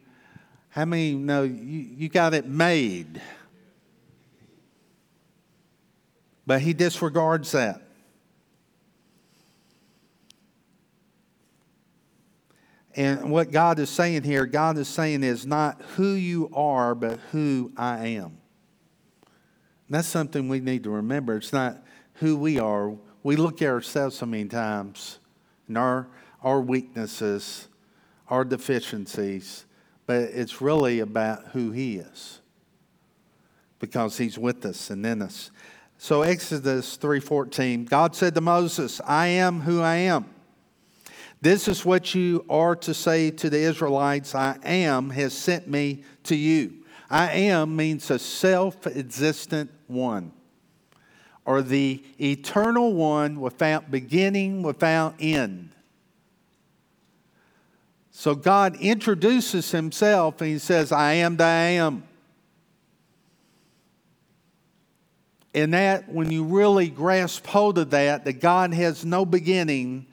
how 0.69 0.85
many 0.85 1.13
know 1.13 1.43
you, 1.43 1.53
you 1.53 2.09
got 2.09 2.33
it 2.33 2.47
made? 2.47 3.21
But 6.45 6.61
he 6.61 6.73
disregards 6.73 7.53
that. 7.53 7.81
And 12.95 13.31
what 13.31 13.51
God 13.51 13.79
is 13.79 13.89
saying 13.89 14.23
here, 14.23 14.45
God 14.45 14.77
is 14.77 14.87
saying 14.87 15.23
is 15.23 15.45
not 15.45 15.81
who 15.95 16.11
you 16.13 16.49
are, 16.53 16.93
but 16.93 17.19
who 17.31 17.71
I 17.75 18.07
am. 18.07 18.37
that's 19.89 20.07
something 20.07 20.47
we 20.47 20.59
need 20.59 20.83
to 20.83 20.89
remember. 20.89 21.37
It's 21.37 21.53
not 21.53 21.83
who 22.15 22.37
we 22.37 22.59
are. 22.59 22.95
We 23.23 23.35
look 23.35 23.61
at 23.61 23.69
ourselves 23.69 24.17
so 24.17 24.25
many 24.25 24.45
times 24.45 25.19
and 25.67 25.77
our, 25.77 26.07
our 26.43 26.61
weaknesses, 26.61 27.67
our 28.27 28.43
deficiencies, 28.43 29.65
but 30.05 30.21
it's 30.21 30.61
really 30.61 30.99
about 30.99 31.47
who 31.47 31.71
He 31.71 31.97
is 31.97 32.41
because 33.79 34.17
He's 34.17 34.37
with 34.37 34.65
us 34.65 34.89
and 34.89 35.05
in 35.05 35.21
us. 35.21 35.51
So 35.97 36.21
Exodus 36.21 36.97
3:14, 36.97 37.85
God 37.85 38.15
said 38.15 38.35
to 38.35 38.41
Moses, 38.41 38.99
"I 39.05 39.27
am 39.27 39.61
who 39.61 39.81
I 39.81 39.95
am." 39.95 40.32
This 41.43 41.67
is 41.67 41.83
what 41.83 42.15
you 42.15 42.45
are 42.49 42.73
to 42.77 42.93
say 42.93 43.29
to 43.29 43.49
the 43.49 43.57
Israelites 43.57 44.33
I 44.33 44.57
am 44.63 45.09
has 45.09 45.33
sent 45.33 45.67
me 45.67 46.05
to 46.23 46.37
you. 46.37 46.85
I 47.09 47.33
am 47.33 47.75
means 47.75 48.09
a 48.09 48.17
self 48.17 48.87
existent 48.87 49.69
one, 49.87 50.31
or 51.43 51.61
the 51.61 52.01
eternal 52.17 52.93
one 52.93 53.41
without 53.41 53.91
beginning, 53.91 54.63
without 54.63 55.15
end. 55.19 55.71
So 58.11 58.35
God 58.35 58.77
introduces 58.77 59.69
himself 59.69 60.39
and 60.39 60.49
he 60.49 60.59
says, 60.59 60.93
I 60.93 61.15
am 61.15 61.35
that 61.35 61.57
I 61.65 61.69
am. 61.71 62.05
And 65.53 65.73
that, 65.73 66.07
when 66.07 66.31
you 66.31 66.45
really 66.45 66.87
grasp 66.87 67.45
hold 67.47 67.79
of 67.79 67.89
that, 67.89 68.23
that 68.23 68.39
God 68.39 68.73
has 68.73 69.03
no 69.03 69.25
beginning 69.25 70.07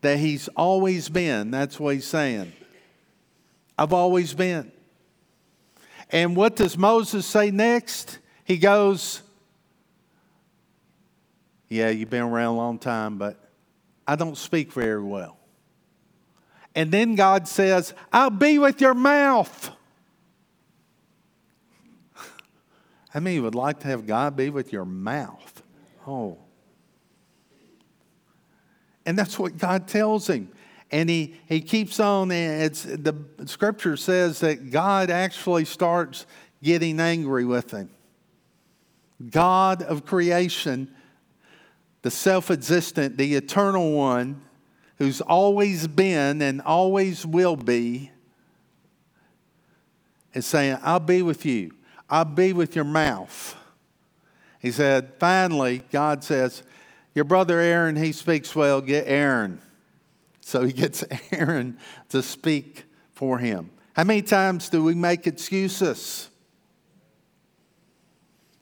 that 0.00 0.18
He's 0.18 0.48
always 0.48 1.08
been. 1.08 1.50
That's 1.50 1.78
what 1.78 1.94
He's 1.94 2.06
saying. 2.06 2.52
I've 3.78 3.92
always 3.92 4.34
been. 4.34 4.72
And 6.10 6.36
what 6.36 6.56
does 6.56 6.78
Moses 6.78 7.26
say 7.26 7.50
next? 7.50 8.18
He 8.44 8.58
goes, 8.58 9.22
Yeah, 11.68 11.90
you've 11.90 12.10
been 12.10 12.22
around 12.22 12.54
a 12.54 12.56
long 12.56 12.78
time, 12.78 13.18
but 13.18 13.38
I 14.06 14.16
don't 14.16 14.36
speak 14.36 14.72
very 14.72 15.02
well. 15.02 15.36
And 16.74 16.92
then 16.92 17.14
God 17.14 17.48
says, 17.48 17.94
I'll 18.12 18.30
be 18.30 18.58
with 18.58 18.80
your 18.80 18.94
mouth. 18.94 19.70
I 23.14 23.20
mean, 23.20 23.34
you 23.36 23.42
would 23.44 23.54
like 23.54 23.80
to 23.80 23.88
have 23.88 24.06
God 24.06 24.36
be 24.36 24.50
with 24.50 24.72
your 24.72 24.84
mouth? 24.84 25.62
Oh. 26.06 26.38
And 29.06 29.16
that's 29.16 29.38
what 29.38 29.56
God 29.56 29.86
tells 29.86 30.28
him. 30.28 30.50
And 30.90 31.08
he, 31.08 31.36
he 31.48 31.60
keeps 31.60 31.98
on, 31.98 32.30
and 32.30 32.62
it's, 32.62 32.82
the 32.82 33.14
scripture 33.46 33.96
says 33.96 34.40
that 34.40 34.70
God 34.70 35.10
actually 35.10 35.64
starts 35.64 36.26
getting 36.62 37.00
angry 37.00 37.44
with 37.44 37.70
him. 37.70 37.90
God 39.30 39.82
of 39.82 40.04
creation, 40.04 40.94
the 42.02 42.10
self 42.10 42.50
existent, 42.50 43.16
the 43.16 43.34
eternal 43.34 43.92
one, 43.92 44.42
who's 44.98 45.20
always 45.20 45.86
been 45.86 46.42
and 46.42 46.60
always 46.62 47.24
will 47.24 47.56
be, 47.56 48.10
is 50.34 50.46
saying, 50.46 50.78
I'll 50.82 51.00
be 51.00 51.22
with 51.22 51.46
you. 51.46 51.72
I'll 52.08 52.24
be 52.24 52.52
with 52.52 52.76
your 52.76 52.84
mouth. 52.84 53.56
He 54.60 54.70
said, 54.70 55.12
finally, 55.18 55.82
God 55.90 56.22
says, 56.22 56.62
your 57.16 57.24
brother 57.24 57.58
Aaron, 57.58 57.96
he 57.96 58.12
speaks 58.12 58.54
well, 58.54 58.82
get 58.82 59.08
Aaron. 59.08 59.58
So 60.42 60.62
he 60.64 60.72
gets 60.74 61.02
Aaron 61.32 61.78
to 62.10 62.22
speak 62.22 62.84
for 63.14 63.38
him. 63.38 63.70
How 63.94 64.04
many 64.04 64.20
times 64.20 64.68
do 64.68 64.84
we 64.84 64.94
make 64.94 65.26
excuses? 65.26 66.28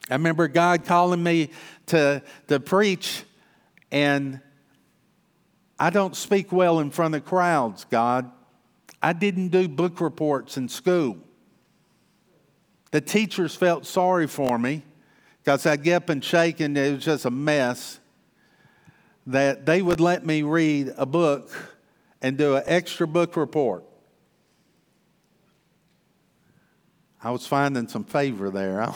I 0.09 0.15
remember 0.15 0.47
God 0.47 0.85
calling 0.85 1.21
me 1.21 1.51
to, 1.87 2.23
to 2.47 2.61
preach, 2.61 3.25
and 3.91 4.41
I 5.77 5.91
don't 5.91 6.15
speak 6.15 6.53
well 6.53 6.79
in 6.79 6.93
front 6.93 7.17
of 7.17 7.25
crowds, 7.25 7.85
God. 7.85 8.31
I 9.03 9.15
didn't 9.15 9.49
do 9.49 9.67
book 9.67 10.01
reports 10.01 10.57
in 10.57 10.69
school. 10.69 11.19
The 12.93 13.01
teachers 13.01 13.57
felt 13.57 13.85
sorry 13.85 14.29
for 14.29 14.61
me 14.61 14.85
because 15.43 15.67
I'd 15.67 15.83
get 15.83 16.05
up 16.05 16.09
and 16.09 16.25
shake, 16.25 16.61
and 16.61 16.79
it 16.79 16.95
was 16.95 17.05
just 17.05 17.25
a 17.25 17.31
mess 17.31 17.99
that 19.27 19.67
they 19.67 19.81
would 19.81 20.01
let 20.01 20.25
me 20.25 20.43
read 20.43 20.93
a 20.97 21.07
book 21.07 21.51
and 22.21 22.37
do 22.37 22.57
an 22.57 22.63
extra 22.67 23.07
book 23.07 23.37
report. 23.37 23.85
I 27.23 27.31
was 27.31 27.47
finding 27.47 27.89
some 27.89 28.05
favor 28.05 28.51
there. 28.51 28.87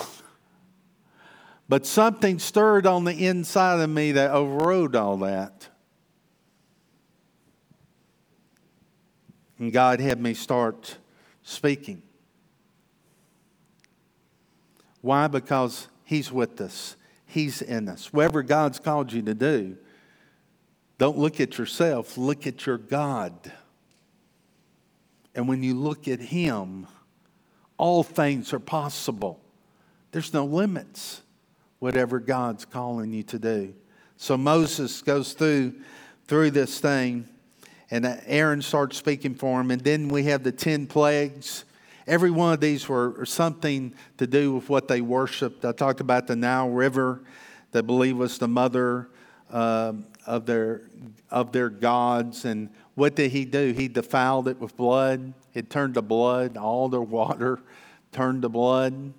but 1.68 1.87
something 1.87 2.38
stirred 2.38 2.87
on 2.87 3.04
the 3.04 3.26
inside 3.26 3.80
of 3.80 3.88
me 3.88 4.12
that 4.12 4.30
overrode 4.30 4.94
all 4.94 5.16
that. 5.18 5.68
And 9.58 9.73
God 9.73 10.00
had 10.00 10.20
me 10.20 10.35
start 10.35 10.99
speaking. 11.42 12.02
Why? 15.00 15.26
Because 15.26 15.88
He's 16.04 16.30
with 16.30 16.61
us, 16.61 16.97
He's 17.26 17.62
in 17.62 17.88
us. 17.88 18.12
Whatever 18.12 18.42
God's 18.42 18.78
called 18.78 19.12
you 19.12 19.23
to 19.23 19.35
do, 19.35 19.76
don't 20.99 21.17
look 21.17 21.40
at 21.40 21.59
yourself, 21.59 22.19
look 22.19 22.47
at 22.47 22.67
your 22.67 22.78
God. 22.78 23.52
And 25.35 25.49
when 25.49 25.62
you 25.62 25.75
look 25.75 26.09
at 26.09 26.21
Him, 26.21 26.87
all 27.76 28.02
things 28.02 28.52
are 28.52 28.59
possible. 28.59 29.40
There's 30.11 30.35
no 30.35 30.45
limits, 30.45 31.23
whatever 31.78 32.19
God's 32.19 32.64
calling 32.64 33.12
you 33.12 33.23
to 33.25 33.38
do. 33.38 33.75
So 34.17 34.37
Moses 34.37 35.00
goes 35.00 35.33
through, 35.33 35.75
through 36.26 36.50
this 36.50 36.81
thing, 36.81 37.28
and 37.90 38.21
Aaron 38.26 38.61
starts 38.61 38.97
speaking 38.97 39.35
for 39.35 39.61
him. 39.61 39.71
And 39.71 39.81
then 39.83 40.09
we 40.09 40.25
have 40.25 40.43
the 40.43 40.52
10 40.52 40.88
plagues. 40.88 41.64
Every 42.07 42.31
one 42.31 42.52
of 42.52 42.61
these 42.61 42.88
were 42.88 43.25
something 43.25 43.95
to 44.17 44.26
do 44.26 44.55
with 44.55 44.69
what 44.69 44.88
they 44.88 45.00
worshiped. 45.00 45.64
I 45.64 45.73
talked 45.73 46.00
about 46.00 46.26
the 46.26 46.37
Nile 46.37 46.69
River, 46.69 47.23
that 47.73 47.85
believe 47.85 48.17
was 48.17 48.38
the 48.38 48.49
mother 48.49 49.09
uh, 49.50 49.93
of 50.26 50.47
their 50.47 50.83
of 51.31 51.52
their 51.52 51.69
gods. 51.69 52.45
And 52.45 52.71
what 52.95 53.17
did 53.17 53.31
he 53.31 53.45
do? 53.45 53.73
He 53.73 53.88
defiled 53.88 54.49
it 54.49 54.61
with 54.61 54.76
blood. 54.76 55.33
It 55.55 55.71
turned 55.71 55.95
to 55.95 56.02
blood. 56.02 56.57
All 56.57 56.88
their 56.88 57.00
water 57.00 57.61
turned 58.12 58.43
to 58.43 58.49
blood. 58.49 59.12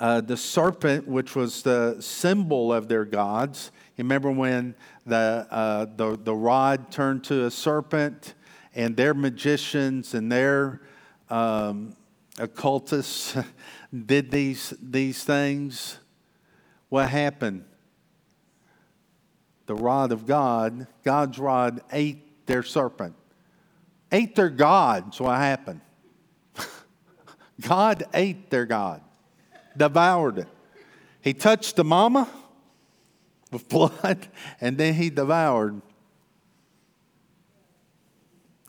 Uh, 0.00 0.20
the 0.20 0.36
serpent, 0.36 1.08
which 1.08 1.34
was 1.34 1.62
the 1.62 1.96
symbol 2.00 2.72
of 2.72 2.86
their 2.86 3.04
gods. 3.04 3.72
You 3.96 4.04
remember 4.04 4.30
when 4.30 4.76
the, 5.04 5.46
uh, 5.50 5.86
the, 5.96 6.16
the 6.22 6.34
rod 6.34 6.92
turned 6.92 7.24
to 7.24 7.46
a 7.46 7.50
serpent, 7.50 8.34
and 8.76 8.96
their 8.96 9.12
magicians 9.12 10.14
and 10.14 10.30
their 10.30 10.82
um, 11.30 11.96
occultists 12.38 13.36
did 14.06 14.30
these, 14.30 14.72
these 14.80 15.24
things? 15.24 15.98
What 16.90 17.08
happened? 17.10 17.64
The 19.68 19.74
rod 19.74 20.12
of 20.12 20.26
God, 20.26 20.86
God's 21.04 21.38
rod 21.38 21.82
ate 21.92 22.46
their 22.46 22.62
serpent. 22.62 23.14
Ate 24.10 24.34
their 24.34 24.48
God, 24.48 25.14
so 25.14 25.24
what 25.24 25.36
happened? 25.36 25.82
God 27.60 28.04
ate 28.14 28.48
their 28.48 28.64
God, 28.64 29.02
devoured 29.76 30.38
it. 30.38 30.48
He 31.20 31.34
touched 31.34 31.76
the 31.76 31.84
mama 31.84 32.30
with 33.52 33.68
blood, 33.68 34.26
and 34.58 34.78
then 34.78 34.94
he 34.94 35.10
devoured 35.10 35.82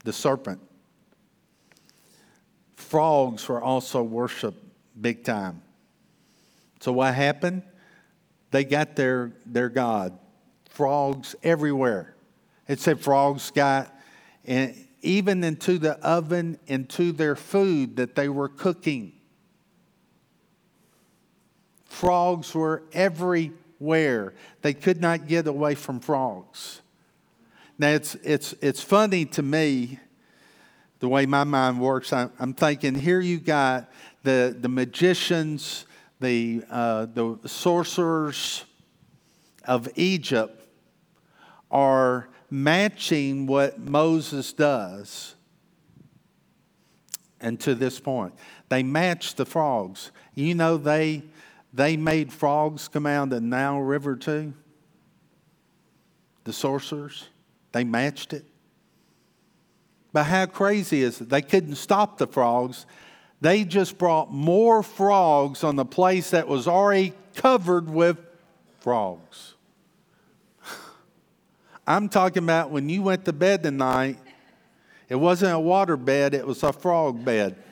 the 0.04 0.12
serpent. 0.12 0.60
frogs 2.76 3.48
were 3.48 3.62
also 3.62 4.04
worshiped 4.04 4.62
big 5.00 5.24
time. 5.24 5.62
So 6.82 6.92
what 6.92 7.14
happened? 7.16 7.64
They 8.52 8.66
got 8.66 8.98
their, 8.98 9.32
their 9.46 9.70
God. 9.70 10.20
Frogs 10.80 11.36
everywhere. 11.44 12.16
It 12.66 12.80
said 12.80 13.02
frogs 13.02 13.52
got 13.52 13.94
and 14.46 14.74
even 15.02 15.44
into 15.44 15.78
the 15.78 16.00
oven, 16.00 16.58
into 16.68 17.12
their 17.12 17.36
food 17.36 17.98
that 17.98 18.16
they 18.16 18.30
were 18.30 18.48
cooking. 18.48 19.12
Frogs 21.84 22.56
were 22.56 22.84
everywhere. 22.94 24.34
They 24.62 24.74
could 24.74 25.02
not 25.02 25.28
get 25.28 25.48
away 25.48 25.76
from 25.76 26.00
frogs. 26.00 26.80
Now, 27.78 27.90
it's, 27.90 28.16
it's, 28.24 28.54
it's 28.62 28.82
funny 28.82 29.26
to 29.26 29.42
me 29.42 30.00
the 31.00 31.10
way 31.10 31.26
my 31.26 31.44
mind 31.44 31.82
works. 31.82 32.14
I'm, 32.14 32.32
I'm 32.40 32.54
thinking 32.54 32.96
here 32.96 33.20
you 33.20 33.38
got 33.38 33.92
the, 34.24 34.56
the 34.58 34.70
magicians, 34.70 35.86
the, 36.22 36.64
uh, 36.72 37.08
the 37.08 37.38
sorcerers 37.48 38.64
of 39.66 39.90
Egypt 39.98 40.59
are 41.72 42.30
matching 42.50 43.48
what 43.48 43.80
Moses 43.80 44.54
does. 44.54 45.36
And 47.42 47.60
to 47.62 47.76
this 47.76 48.00
point, 48.00 48.34
they 48.70 48.84
match 48.84 49.36
the 49.36 49.46
frogs. 49.46 50.12
You 50.36 50.56
know, 50.56 50.78
they, 50.78 51.24
they 51.74 51.96
made 51.96 52.34
frogs 52.34 52.88
come 52.88 53.06
out 53.06 53.24
of 53.24 53.30
the 53.30 53.42
Nile 53.42 53.80
River 53.80 54.16
too. 54.16 54.54
The 56.44 56.54
sorcerers, 56.54 57.28
they 57.72 57.84
matched 57.84 58.34
it. 58.34 58.46
But 60.12 60.24
how 60.24 60.48
crazy 60.48 61.04
is 61.04 61.22
it? 61.22 61.30
They 61.30 61.42
couldn't 61.42 61.76
stop 61.76 62.18
the 62.18 62.28
frogs. 62.28 62.86
They 63.42 63.64
just 63.64 63.98
brought 63.98 64.34
more 64.34 64.84
frogs 64.84 65.64
on 65.64 65.76
the 65.76 65.86
place 65.86 66.32
that 66.32 66.48
was 66.48 66.68
already 66.68 67.14
covered 67.36 67.90
with 67.90 68.20
frogs. 68.80 69.54
I'm 71.90 72.08
talking 72.08 72.44
about 72.44 72.70
when 72.70 72.88
you 72.88 73.02
went 73.02 73.26
to 73.26 73.34
bed 73.34 73.64
tonight, 73.64 74.20
it 75.10 75.16
wasn't 75.16 75.56
a 75.56 75.60
water 75.60 75.98
bed, 75.98 76.36
it 76.36 76.46
was 76.46 76.62
a 76.62 76.72
frog 76.72 77.26
bed. 77.26 77.56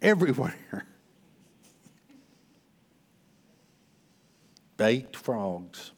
Everywhere. 0.00 0.86
Baked 4.78 5.16
frogs. 5.16 5.92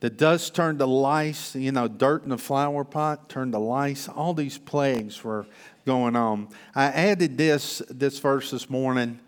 The 0.00 0.10
dust 0.10 0.54
turned 0.54 0.80
to 0.80 0.86
lice, 0.86 1.56
you 1.56 1.72
know, 1.72 1.88
dirt 1.88 2.24
in 2.24 2.28
the 2.28 2.36
flower 2.36 2.84
pot 2.84 3.30
turned 3.30 3.52
to 3.52 3.58
lice. 3.58 4.10
All 4.10 4.34
these 4.34 4.58
plagues 4.58 5.24
were 5.24 5.46
going 5.86 6.16
on. 6.16 6.48
I 6.74 6.84
added 6.84 7.38
this 7.38 7.80
this 7.88 8.18
verse 8.18 8.50
this 8.50 8.68
morning. 8.68 9.20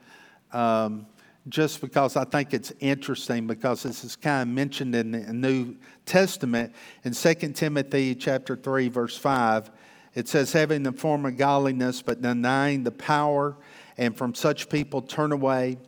Um, 0.52 1.06
just 1.48 1.80
because 1.80 2.16
I 2.16 2.24
think 2.24 2.52
it's 2.52 2.72
interesting 2.80 3.46
because 3.46 3.82
this 3.82 4.04
is 4.04 4.14
kind 4.14 4.42
of 4.42 4.54
mentioned 4.54 4.94
in 4.94 5.12
the 5.12 5.32
New 5.32 5.76
Testament. 6.04 6.74
In 7.04 7.12
2 7.12 7.34
Timothy 7.52 8.14
chapter 8.14 8.56
3 8.56 8.88
verse 8.88 9.16
5 9.16 9.70
it 10.14 10.28
says 10.28 10.52
having 10.52 10.82
the 10.82 10.92
form 10.92 11.24
of 11.24 11.36
godliness 11.36 12.02
but 12.02 12.20
denying 12.20 12.82
the 12.82 12.90
power 12.90 13.56
and 13.96 14.16
from 14.16 14.34
such 14.34 14.68
people 14.68 15.00
turn 15.00 15.32
away. 15.32 15.78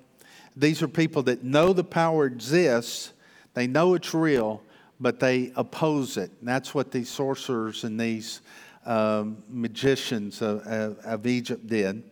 These 0.56 0.82
are 0.82 0.88
people 0.88 1.22
that 1.24 1.44
know 1.44 1.72
the 1.72 1.84
power 1.84 2.26
exists. 2.26 3.12
They 3.54 3.66
know 3.66 3.94
it's 3.94 4.14
real 4.14 4.62
but 5.00 5.18
they 5.18 5.52
oppose 5.56 6.16
it. 6.16 6.30
And 6.38 6.48
that's 6.48 6.74
what 6.74 6.92
these 6.92 7.08
sorcerers 7.08 7.84
and 7.84 7.98
these 7.98 8.40
um, 8.86 9.42
magicians 9.48 10.40
of, 10.40 10.60
of, 10.60 10.98
of 10.98 11.26
Egypt 11.26 11.66
did. 11.66 12.04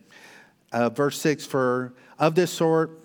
Uh, 0.71 0.89
verse 0.89 1.19
6 1.19 1.45
for 1.45 1.93
of 2.19 2.35
this 2.35 2.51
sort 2.51 3.00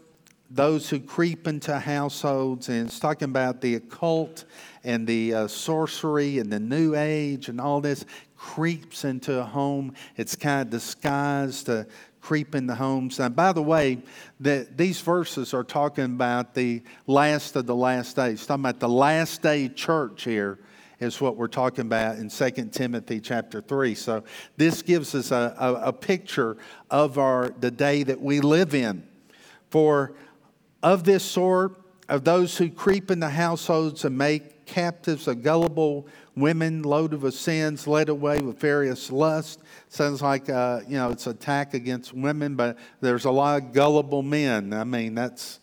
those 0.51 0.89
who 0.89 1.01
creep 1.01 1.47
into 1.49 1.79
households, 1.79 2.69
and 2.69 2.87
it's 2.87 3.01
talking 3.01 3.27
about 3.27 3.61
the 3.61 3.75
occult 3.75 4.45
and 4.85 5.07
the 5.07 5.35
uh, 5.35 5.49
sorcery 5.49 6.39
and 6.39 6.53
the 6.53 6.61
new 6.61 6.95
age 6.95 7.49
and 7.49 7.61
all 7.61 7.81
this 7.81 8.05
creeps 8.37 9.05
into 9.05 9.41
a 9.41 9.45
home. 9.45 9.93
It's 10.17 10.37
kind 10.37 10.63
of 10.63 10.71
disguised 10.71 11.67
to 11.67 11.87
creep 12.21 12.55
into 12.55 12.75
homes. 12.75 13.21
And 13.21 13.35
by 13.35 13.53
the 13.53 13.63
way, 13.63 13.99
the, 14.41 14.67
these 14.77 15.01
verses 15.01 15.55
are 15.55 15.65
talking 15.65 16.05
about 16.05 16.55
the 16.55 16.83
last 17.07 17.57
of 17.57 17.67
the 17.67 17.75
last 17.75 18.17
days. 18.17 18.47
talking 18.47 18.63
about 18.63 18.81
the 18.81 18.89
last 18.89 19.43
day 19.43 19.69
church 19.69 20.25
here 20.25 20.59
is 20.99 21.21
what 21.21 21.37
we're 21.37 21.47
talking 21.47 21.83
about 21.83 22.17
in 22.17 22.29
2 22.29 22.51
Timothy 22.73 23.21
chapter 23.21 23.61
3. 23.61 23.95
So 23.95 24.25
this 24.57 24.83
gives 24.83 25.15
us 25.15 25.31
a, 25.31 25.55
a, 25.59 25.75
a 25.89 25.93
picture 25.93 26.57
of 26.91 27.19
our 27.19 27.51
the 27.61 27.71
day 27.71 28.03
that 28.03 28.21
we 28.21 28.41
live 28.41 28.75
in. 28.75 29.07
For 29.71 30.15
of 30.87 31.03
this 31.03 31.25
sort, 31.25 31.75
of 32.09 32.23
those 32.23 32.57
who 32.57 32.71
creep 32.71 33.11
into 33.11 33.29
households 33.29 34.05
and 34.05 34.17
make 34.17 34.67
captives 34.67 35.27
of 35.27 35.43
gullible 35.43 36.07
women 36.37 36.85
loaded 36.85 37.21
with 37.21 37.35
sins, 37.35 37.89
led 37.89 38.09
away 38.09 38.39
with 38.39 38.61
various 38.61 39.11
lusts. 39.11 39.61
Sounds 39.89 40.23
like, 40.23 40.49
uh, 40.49 40.83
you 40.87 40.97
know, 40.97 41.11
it's 41.11 41.27
attack 41.27 41.75
against 41.75 42.13
women, 42.13 42.55
but 42.55 42.79
there's 43.01 43.25
a 43.25 43.31
lot 43.33 43.61
of 43.61 43.73
gullible 43.73 44.23
men. 44.23 44.73
I 44.73 44.85
mean, 44.85 45.17
that's, 45.17 45.59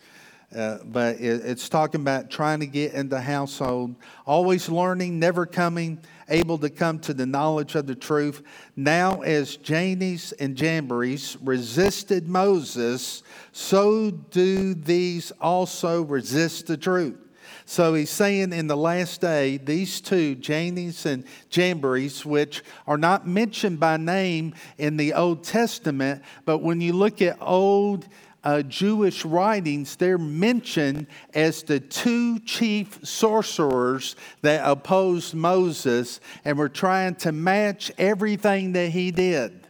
uh, 0.54 0.80
but 0.84 1.16
it, 1.22 1.46
it's 1.46 1.70
talking 1.70 2.02
about 2.02 2.30
trying 2.30 2.60
to 2.60 2.68
get 2.68 2.92
into 2.94 3.18
household, 3.18 3.96
always 4.26 4.68
learning, 4.68 5.20
never 5.20 5.46
coming 5.46 6.00
able 6.34 6.58
to 6.58 6.70
come 6.70 7.00
to 7.00 7.14
the 7.14 7.26
knowledge 7.26 7.76
of 7.76 7.88
the 7.88 7.96
truth. 7.96 8.42
Now, 8.76 9.22
as 9.22 9.56
Jannes 9.56 10.32
and 10.34 10.58
Jambres 10.58 11.38
resisted 11.42 12.28
Moses, 12.28 13.24
so 13.52 14.12
do 14.12 14.74
these 14.74 15.32
also 15.40 16.02
resist 16.02 16.68
the 16.68 16.78
truth. 16.78 17.18
So 17.66 17.94
he's 17.94 18.10
saying 18.10 18.52
in 18.52 18.68
the 18.68 18.76
last 18.76 19.22
day, 19.22 19.58
these 19.58 20.02
two, 20.02 20.36
Jannes 20.36 21.06
and 21.06 21.24
Jambres, 21.50 22.26
which 22.26 22.64
are 22.88 22.98
not 22.98 23.28
mentioned 23.28 23.80
by 23.80 23.98
name 23.98 24.54
in 24.78 24.98
the 24.98 25.14
Old 25.14 25.44
Testament, 25.44 26.24
but 26.46 26.58
when 26.58 26.82
you 26.82 26.94
look 26.94 27.22
at 27.22 27.38
Old 27.40 28.08
uh, 28.44 28.62
Jewish 28.64 29.24
writings, 29.24 29.96
they're 29.96 30.18
mentioned 30.18 31.08
as 31.34 31.64
the 31.64 31.80
two 31.80 32.40
chief 32.40 33.00
sorcerers 33.04 34.16
that 34.42 34.62
opposed 34.70 35.34
Moses 35.34 36.20
and 36.44 36.58
were 36.58 36.70
trying 36.70 37.16
to 37.16 37.32
match 37.32 37.92
everything 37.98 38.74
that 38.74 38.90
he 38.90 39.12
did. 39.12 39.68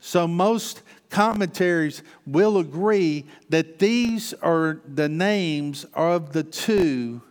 So, 0.00 0.26
most 0.26 0.82
commentaries 1.10 2.02
will 2.26 2.58
agree 2.58 3.24
that 3.48 3.78
these 3.78 4.34
are 4.34 4.80
the 4.86 5.08
names 5.08 5.84
of 5.94 6.32
the 6.32 6.42
two 6.42 7.22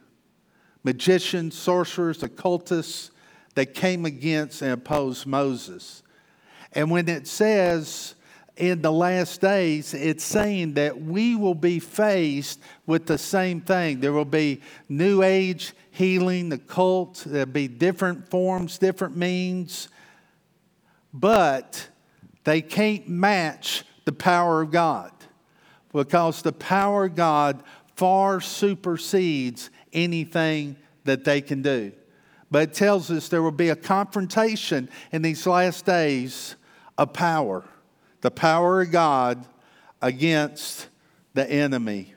magicians, 0.83 1.55
sorcerers, 1.57 2.23
occultists 2.23 3.11
that 3.55 3.73
came 3.73 4.05
against 4.05 4.61
and 4.61 4.71
opposed 4.71 5.27
Moses. 5.27 6.02
And 6.73 6.91
when 6.91 7.07
it 7.07 7.27
says 7.27 8.15
in 8.57 8.81
the 8.81 8.91
last 8.91 9.41
days, 9.41 9.93
it's 9.93 10.23
saying 10.23 10.73
that 10.73 11.01
we 11.01 11.35
will 11.35 11.55
be 11.55 11.79
faced 11.79 12.59
with 12.85 13.05
the 13.05 13.17
same 13.17 13.61
thing. 13.61 13.99
There 13.99 14.13
will 14.13 14.25
be 14.25 14.61
new 14.89 15.23
age 15.23 15.73
healing, 15.91 16.49
the 16.49 16.57
cult, 16.57 17.23
there'll 17.25 17.45
be 17.45 17.67
different 17.67 18.27
forms, 18.29 18.79
different 18.79 19.15
means, 19.15 19.89
but 21.13 21.87
they 22.43 22.61
can't 22.61 23.07
match 23.07 23.83
the 24.05 24.11
power 24.11 24.63
of 24.63 24.71
God 24.71 25.11
because 25.93 26.41
the 26.41 26.51
power 26.51 27.05
of 27.05 27.15
God 27.15 27.63
far 27.95 28.41
supersedes 28.41 29.69
anything 29.93 30.75
that 31.03 31.23
they 31.23 31.41
can 31.41 31.61
do. 31.61 31.91
But 32.49 32.69
it 32.69 32.73
tells 32.73 33.11
us 33.11 33.29
there 33.29 33.43
will 33.43 33.51
be 33.51 33.69
a 33.69 33.75
confrontation 33.75 34.89
in 35.11 35.21
these 35.21 35.45
last 35.45 35.85
days 35.85 36.55
a 36.97 37.07
power, 37.07 37.63
the 38.21 38.31
power 38.31 38.81
of 38.81 38.91
God 38.91 39.45
against 40.01 40.89
the 41.33 41.49
enemy. 41.49 42.13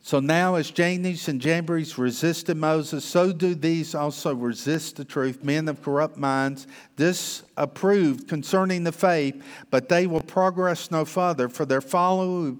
So 0.00 0.20
now, 0.20 0.54
as 0.54 0.70
Jannes 0.70 1.28
and 1.28 1.38
Jambres 1.38 1.98
resisted 1.98 2.56
Moses, 2.56 3.04
so 3.04 3.30
do 3.30 3.54
these 3.54 3.94
also 3.94 4.34
resist 4.34 4.96
the 4.96 5.04
truth, 5.04 5.44
men 5.44 5.68
of 5.68 5.82
corrupt 5.82 6.16
minds, 6.16 6.66
disapproved 6.96 8.26
concerning 8.26 8.84
the 8.84 8.92
faith, 8.92 9.44
but 9.70 9.90
they 9.90 10.06
will 10.06 10.22
progress 10.22 10.90
no 10.90 11.04
further, 11.04 11.50
for 11.50 11.66
their 11.66 11.82
folly 11.82 12.56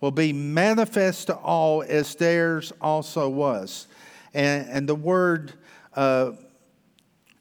will 0.00 0.10
be 0.12 0.32
manifest 0.32 1.26
to 1.26 1.34
all, 1.34 1.82
as 1.82 2.14
theirs 2.14 2.72
also 2.80 3.28
was. 3.28 3.88
And, 4.32 4.68
and 4.68 4.88
the 4.88 4.94
word 4.94 5.54
uh, 5.96 6.30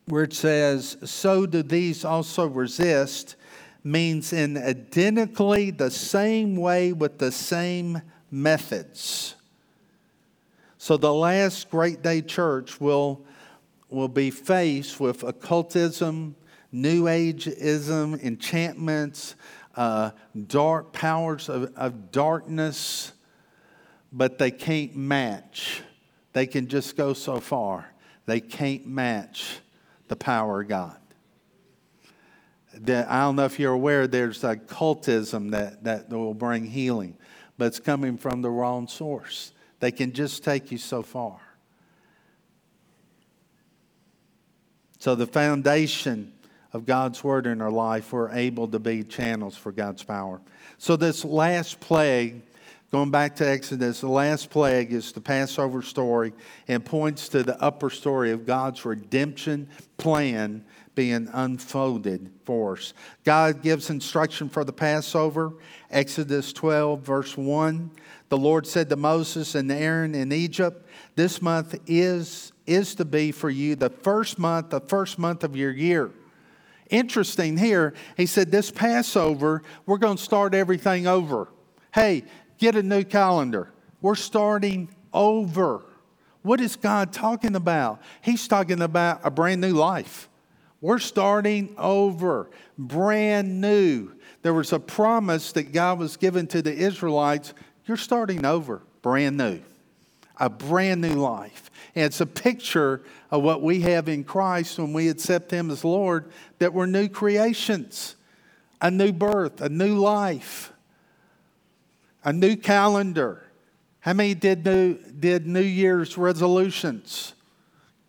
where 0.07 0.23
it 0.23 0.33
says, 0.33 0.97
So 1.03 1.45
do 1.45 1.63
these 1.63 2.05
also 2.05 2.47
resist, 2.47 3.35
means 3.83 4.33
in 4.33 4.57
identically 4.57 5.71
the 5.71 5.91
same 5.91 6.55
way 6.55 6.93
with 6.93 7.17
the 7.17 7.31
same 7.31 8.01
methods. 8.31 9.35
So 10.77 10.97
the 10.97 11.13
last 11.13 11.69
Great 11.69 12.01
Day 12.01 12.21
Church 12.21 12.79
will, 12.79 13.25
will 13.89 14.07
be 14.07 14.29
faced 14.29 14.99
with 14.99 15.23
occultism, 15.23 16.35
New 16.71 17.03
Ageism, 17.03 18.21
enchantments, 18.21 19.35
uh, 19.75 20.11
dark 20.47 20.93
powers 20.93 21.49
of, 21.49 21.73
of 21.75 22.11
darkness, 22.11 23.13
but 24.11 24.37
they 24.37 24.51
can't 24.51 24.95
match. 24.95 25.81
They 26.33 26.47
can 26.47 26.67
just 26.67 26.95
go 26.95 27.13
so 27.13 27.39
far. 27.39 27.93
They 28.25 28.39
can't 28.39 28.85
match 28.87 29.59
the 30.07 30.15
power 30.15 30.61
of 30.61 30.67
God. 30.67 30.97
I 32.75 33.21
don't 33.21 33.37
know 33.37 33.45
if 33.45 33.59
you're 33.59 33.73
aware, 33.73 34.05
there's 34.07 34.43
a 34.43 34.55
cultism 34.55 35.51
that, 35.51 35.83
that 35.85 36.09
will 36.09 36.33
bring 36.33 36.65
healing, 36.65 37.17
but 37.57 37.65
it's 37.65 37.79
coming 37.79 38.17
from 38.17 38.41
the 38.41 38.49
wrong 38.49 38.87
source. 38.87 39.53
They 39.79 39.91
can 39.91 40.11
just 40.11 40.43
take 40.43 40.71
you 40.71 40.77
so 40.77 41.01
far. 41.01 41.39
So, 44.99 45.15
the 45.15 45.27
foundation 45.27 46.33
of 46.73 46.85
God's 46.85 47.23
word 47.23 47.47
in 47.47 47.61
our 47.61 47.71
life, 47.71 48.11
we're 48.11 48.31
able 48.31 48.67
to 48.69 48.79
be 48.79 49.03
channels 49.03 49.55
for 49.55 49.71
God's 49.71 50.03
power. 50.03 50.41
So, 50.77 50.95
this 50.95 51.23
last 51.23 51.79
plague, 51.79 52.41
going 52.91 53.11
back 53.11 53.35
to 53.37 53.49
Exodus, 53.49 54.01
the 54.01 54.09
last 54.09 54.49
plague 54.49 54.93
is 54.93 55.11
the 55.11 55.21
Passover 55.21 55.81
story 55.81 56.33
and 56.67 56.83
points 56.83 57.29
to 57.29 57.43
the 57.43 57.61
upper 57.61 57.89
story 57.89 58.31
of 58.31 58.45
God's 58.45 58.85
redemption 58.85 59.69
plan 59.97 60.63
being 60.95 61.27
unfolded 61.33 62.31
for 62.45 62.73
us. 62.73 62.93
God 63.23 63.61
gives 63.61 63.89
instruction 63.89 64.49
for 64.49 64.63
the 64.63 64.73
Passover. 64.73 65.53
Exodus 65.91 66.53
12, 66.53 67.01
verse 67.01 67.37
1. 67.37 67.91
The 68.29 68.37
Lord 68.37 68.65
said 68.65 68.89
to 68.89 68.95
Moses 68.95 69.55
and 69.55 69.71
Aaron 69.71 70.15
in 70.15 70.31
Egypt, 70.31 70.87
This 71.15 71.41
month 71.41 71.75
is, 71.85 72.53
is 72.65 72.95
to 72.95 73.05
be 73.05 73.31
for 73.31 73.49
you 73.49 73.75
the 73.75 73.89
first 73.89 74.39
month, 74.39 74.69
the 74.69 74.79
first 74.79 75.19
month 75.19 75.43
of 75.43 75.55
your 75.55 75.71
year. 75.71 76.11
Interesting 76.89 77.57
here, 77.57 77.93
he 78.15 78.25
said, 78.25 78.51
This 78.51 78.71
Passover, 78.71 79.63
we're 79.85 79.97
going 79.97 80.17
to 80.17 80.23
start 80.23 80.53
everything 80.53 81.07
over. 81.07 81.49
Hey, 81.93 82.23
get 82.57 82.75
a 82.75 82.83
new 82.83 83.03
calendar. 83.03 83.71
We're 84.01 84.15
starting 84.15 84.89
over. 85.13 85.81
What 86.41 86.61
is 86.61 86.75
God 86.75 87.11
talking 87.11 87.55
about? 87.55 88.01
He's 88.21 88.47
talking 88.47 88.81
about 88.81 89.21
a 89.23 89.31
brand 89.31 89.61
new 89.61 89.73
life. 89.73 90.29
We're 90.81 90.99
starting 90.99 91.73
over, 91.77 92.49
brand 92.77 93.61
new. 93.61 94.11
There 94.43 94.53
was 94.53 94.71
a 94.71 94.79
promise 94.79 95.51
that 95.53 95.71
God 95.71 95.97
was 95.97 96.17
given 96.17 96.45
to 96.47 96.61
the 96.61 96.71
Israelites. 96.71 97.55
You're 97.87 97.97
starting 97.97 98.45
over, 98.45 98.83
brand 99.01 99.37
new. 99.37 99.61
A 100.37 100.49
brand 100.49 101.01
new 101.01 101.15
life. 101.15 101.71
And 101.95 102.05
it's 102.05 102.21
a 102.21 102.27
picture 102.27 103.01
of 103.31 103.41
what 103.41 103.63
we 103.63 103.81
have 103.81 104.07
in 104.07 104.23
Christ 104.23 104.77
when 104.77 104.93
we 104.93 105.09
accept 105.09 105.49
Him 105.49 105.71
as 105.71 105.83
Lord, 105.83 106.31
that 106.59 106.73
we're 106.73 106.85
new 106.85 107.07
creations, 107.07 108.15
a 108.81 108.91
new 108.91 109.11
birth, 109.11 109.61
a 109.61 109.69
new 109.69 109.97
life, 109.97 110.71
a 112.25 112.33
new 112.33 112.57
calendar. 112.57 113.43
How 113.99 114.13
many 114.13 114.33
did 114.33 114.65
New, 114.65 114.97
did 114.97 115.47
New 115.47 115.61
Year's 115.61 116.17
resolutions? 116.17 117.33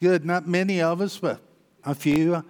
Good, 0.00 0.24
not 0.24 0.48
many 0.48 0.80
of 0.80 1.00
us, 1.00 1.18
but 1.18 1.40
a 1.84 1.94
few. 1.94 2.42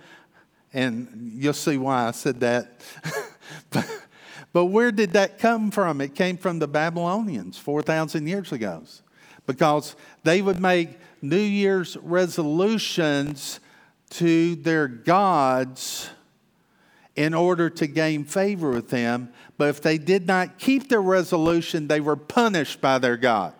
And 0.72 1.32
you'll 1.34 1.52
see 1.52 1.76
why 1.76 2.08
I 2.08 2.12
said 2.12 2.40
that. 2.40 2.80
but, 3.70 4.02
but 4.52 4.66
where 4.66 4.92
did 4.92 5.12
that 5.12 5.38
come 5.38 5.70
from? 5.70 6.00
It 6.00 6.14
came 6.14 6.36
from 6.36 6.60
the 6.60 6.68
Babylonians 6.68 7.58
4,000 7.58 8.26
years 8.26 8.52
ago. 8.52 8.82
Because 9.46 9.94
they 10.22 10.42
would 10.42 10.60
make 10.60 10.98
New 11.22 11.36
Year's 11.36 11.96
resolutions 11.96 13.60
to 14.10 14.54
their 14.56 14.88
gods 14.88 16.10
in 17.16 17.32
order 17.34 17.70
to 17.70 17.86
gain 17.86 18.24
favor 18.24 18.70
with 18.70 18.90
them. 18.90 19.30
But 19.56 19.70
if 19.70 19.80
they 19.80 19.98
did 19.98 20.26
not 20.26 20.58
keep 20.58 20.88
their 20.88 21.02
resolution, 21.02 21.88
they 21.88 22.00
were 22.00 22.16
punished 22.16 22.80
by 22.80 22.98
their 22.98 23.16
God. 23.16 23.54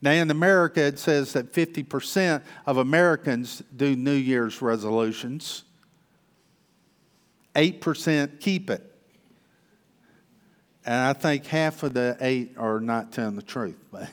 Now, 0.00 0.12
in 0.12 0.30
America, 0.30 0.80
it 0.80 0.98
says 1.00 1.32
that 1.32 1.52
50% 1.52 2.42
of 2.66 2.76
Americans 2.76 3.64
do 3.76 3.96
New 3.96 4.12
Year's 4.12 4.62
resolutions, 4.62 5.64
8% 7.56 8.38
keep 8.38 8.70
it. 8.70 8.84
And 10.86 10.94
I 10.94 11.12
think 11.12 11.46
half 11.46 11.82
of 11.82 11.94
the 11.94 12.16
eight 12.20 12.54
are 12.56 12.78
not 12.78 13.12
telling 13.12 13.34
the 13.34 13.42
truth. 13.42 13.76
But 13.90 14.08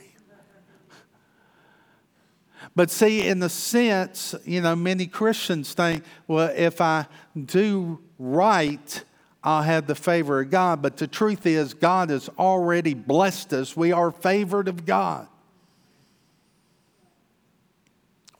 see, 2.90 3.26
in 3.26 3.40
the 3.40 3.50
sense, 3.50 4.36
you 4.44 4.62
know, 4.62 4.76
many 4.76 5.08
Christians 5.08 5.74
think, 5.74 6.04
well, 6.28 6.52
if 6.54 6.82
I 6.82 7.08
do 7.46 8.02
right, 8.20 9.04
I'll 9.42 9.64
have 9.64 9.88
the 9.88 9.96
favor 9.96 10.42
of 10.42 10.50
God. 10.50 10.82
But 10.82 10.98
the 10.98 11.08
truth 11.08 11.46
is, 11.46 11.74
God 11.74 12.10
has 12.10 12.30
already 12.38 12.94
blessed 12.94 13.54
us. 13.54 13.78
We 13.78 13.94
are 13.94 14.12
favored 14.12 14.68
of 14.68 14.86
God. 14.86 15.28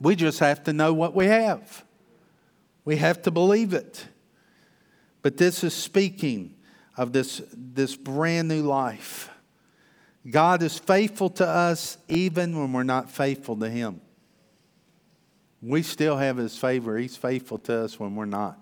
We 0.02 0.16
just 0.18 0.40
have 0.40 0.64
to 0.66 0.74
know 0.74 0.94
what 0.94 1.16
we 1.16 1.28
have. 1.28 1.86
We 2.84 2.98
have 2.98 3.22
to 3.24 3.32
believe 3.32 3.74
it. 3.74 4.06
But 5.22 5.38
this 5.38 5.64
is 5.64 5.74
speaking 5.74 6.56
of 6.98 7.14
this, 7.14 7.42
this 7.54 7.96
brand 7.96 8.48
new 8.48 8.64
life. 8.64 9.30
God 10.30 10.62
is 10.62 10.78
faithful 10.78 11.30
to 11.32 11.48
us 11.48 11.98
even 12.10 12.60
when 12.60 12.74
we're 12.74 12.84
not 12.84 13.10
faithful 13.10 13.56
to 13.58 13.70
Him. 13.70 14.02
We 15.62 15.82
still 15.82 16.18
have 16.18 16.38
His 16.38 16.58
favor. 16.58 16.98
He's 16.98 17.18
faithful 17.18 17.58
to 17.60 17.84
us 17.84 18.00
when 18.00 18.16
we're 18.16 18.26
not 18.26 18.58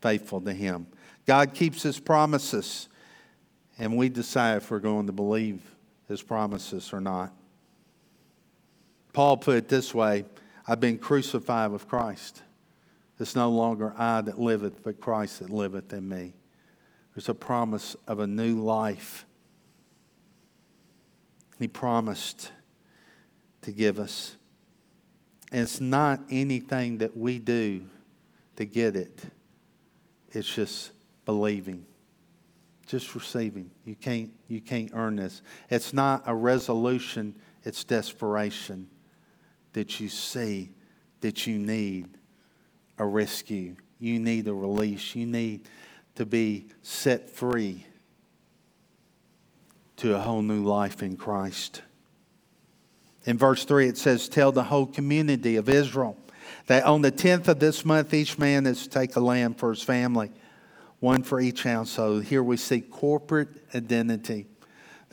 faithful 0.00 0.40
to 0.42 0.52
Him. 0.52 0.86
God 1.26 1.54
keeps 1.54 1.82
His 1.82 2.00
promises, 2.00 2.88
and 3.78 3.96
we 3.96 4.08
decide 4.08 4.58
if 4.58 4.70
we're 4.70 4.80
going 4.80 5.06
to 5.06 5.12
believe 5.12 5.62
His 6.08 6.22
promises 6.22 6.92
or 6.92 7.00
not. 7.00 7.32
Paul 9.12 9.36
put 9.36 9.56
it 9.56 9.68
this 9.68 9.94
way 9.94 10.24
I've 10.66 10.80
been 10.80 10.98
crucified 10.98 11.70
with 11.70 11.88
Christ. 11.88 12.42
It's 13.18 13.36
no 13.36 13.50
longer 13.50 13.94
I 13.96 14.20
that 14.22 14.40
liveth, 14.40 14.82
but 14.82 15.00
Christ 15.00 15.40
that 15.40 15.50
liveth 15.50 15.92
in 15.92 16.08
me. 16.08 16.32
There's 17.14 17.28
a 17.28 17.34
promise 17.34 17.94
of 18.08 18.18
a 18.18 18.26
new 18.26 18.56
life. 18.56 19.26
He 21.58 21.68
promised 21.68 22.50
to 23.62 23.70
give 23.70 24.00
us. 24.00 24.36
It's 25.52 25.80
not 25.80 26.20
anything 26.30 26.98
that 26.98 27.14
we 27.14 27.38
do 27.38 27.84
to 28.56 28.64
get 28.64 28.96
it, 28.96 29.22
it's 30.32 30.52
just 30.52 30.92
believing, 31.26 31.84
just 32.86 33.14
receiving. 33.14 33.70
You 33.84 33.94
can't, 33.94 34.30
you 34.48 34.60
can't 34.60 34.90
earn 34.94 35.16
this. 35.16 35.42
It's 35.68 35.92
not 35.92 36.22
a 36.26 36.34
resolution, 36.34 37.34
it's 37.64 37.84
desperation 37.84 38.88
that 39.74 40.00
you 40.00 40.08
see 40.08 40.70
that 41.20 41.46
you 41.46 41.58
need 41.58 42.08
a 42.98 43.04
rescue. 43.06 43.76
You 43.98 44.18
need 44.18 44.48
a 44.48 44.54
release. 44.54 45.14
You 45.14 45.26
need 45.26 45.68
to 46.16 46.26
be 46.26 46.66
set 46.82 47.30
free 47.30 47.86
to 49.96 50.14
a 50.14 50.18
whole 50.18 50.42
new 50.42 50.64
life 50.64 51.02
in 51.02 51.16
Christ. 51.16 51.82
In 53.24 53.38
verse 53.38 53.64
3, 53.64 53.88
it 53.88 53.98
says, 53.98 54.28
Tell 54.28 54.52
the 54.52 54.64
whole 54.64 54.86
community 54.86 55.56
of 55.56 55.68
Israel 55.68 56.16
that 56.66 56.84
on 56.84 57.02
the 57.02 57.12
10th 57.12 57.48
of 57.48 57.60
this 57.60 57.84
month, 57.84 58.14
each 58.14 58.38
man 58.38 58.66
is 58.66 58.84
to 58.84 58.88
take 58.88 59.16
a 59.16 59.20
lamb 59.20 59.54
for 59.54 59.70
his 59.70 59.82
family, 59.82 60.30
one 61.00 61.22
for 61.22 61.40
each 61.40 61.62
household. 61.62 62.24
Here 62.24 62.42
we 62.42 62.56
see 62.56 62.80
corporate 62.80 63.48
identity 63.74 64.46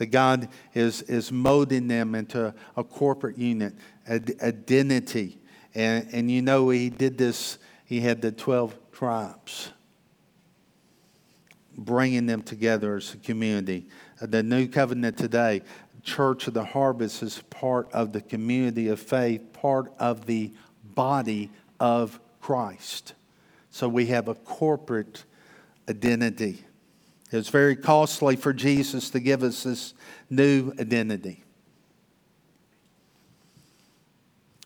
that 0.00 0.06
God 0.06 0.48
is, 0.72 1.02
is 1.02 1.30
molding 1.30 1.86
them 1.86 2.14
into 2.14 2.54
a 2.74 2.82
corporate 2.82 3.36
unit, 3.36 3.74
a 4.08 4.14
identity. 4.42 5.38
And, 5.74 6.08
and 6.12 6.30
you 6.30 6.40
know, 6.40 6.70
He 6.70 6.88
did 6.88 7.18
this, 7.18 7.58
He 7.84 8.00
had 8.00 8.22
the 8.22 8.32
12 8.32 8.74
tribes, 8.92 9.72
bringing 11.76 12.24
them 12.24 12.40
together 12.40 12.96
as 12.96 13.12
a 13.12 13.18
community. 13.18 13.88
The 14.22 14.42
new 14.42 14.68
covenant 14.68 15.18
today, 15.18 15.60
Church 16.02 16.46
of 16.46 16.54
the 16.54 16.64
Harvest, 16.64 17.22
is 17.22 17.42
part 17.50 17.90
of 17.92 18.12
the 18.12 18.20
community 18.20 18.88
of 18.88 19.00
faith, 19.00 19.52
part 19.52 19.92
of 19.98 20.26
the 20.26 20.52
body 20.94 21.50
of 21.78 22.20
Christ. 22.40 23.14
So 23.70 23.88
we 23.88 24.06
have 24.06 24.28
a 24.28 24.34
corporate 24.34 25.24
identity. 25.88 26.64
It 27.30 27.36
was 27.36 27.48
very 27.48 27.76
costly 27.76 28.36
for 28.36 28.52
Jesus 28.52 29.10
to 29.10 29.20
give 29.20 29.42
us 29.42 29.62
this 29.62 29.94
new 30.28 30.72
identity. 30.80 31.44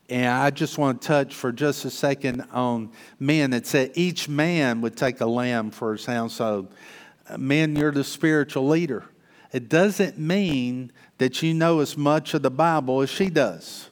And 0.08 0.28
I 0.28 0.50
just 0.50 0.76
want 0.76 1.00
to 1.00 1.08
touch 1.08 1.34
for 1.34 1.50
just 1.50 1.84
a 1.84 1.90
second 1.90 2.44
on 2.52 2.90
men. 3.18 3.52
It 3.52 3.66
said 3.66 3.92
each 3.94 4.28
man 4.28 4.80
would 4.82 4.96
take 4.96 5.20
a 5.20 5.26
lamb 5.26 5.70
for 5.70 5.92
his 5.92 6.04
household. 6.04 6.72
Uh, 7.28 7.38
men, 7.38 7.74
you're 7.74 7.92
the 7.92 8.04
spiritual 8.04 8.68
leader. 8.68 9.04
It 9.54 9.68
doesn't 9.68 10.18
mean 10.18 10.90
that 11.18 11.40
you 11.40 11.54
know 11.54 11.78
as 11.78 11.96
much 11.96 12.34
of 12.34 12.42
the 12.42 12.50
Bible 12.50 13.02
as 13.02 13.08
she 13.08 13.30
does. 13.30 13.88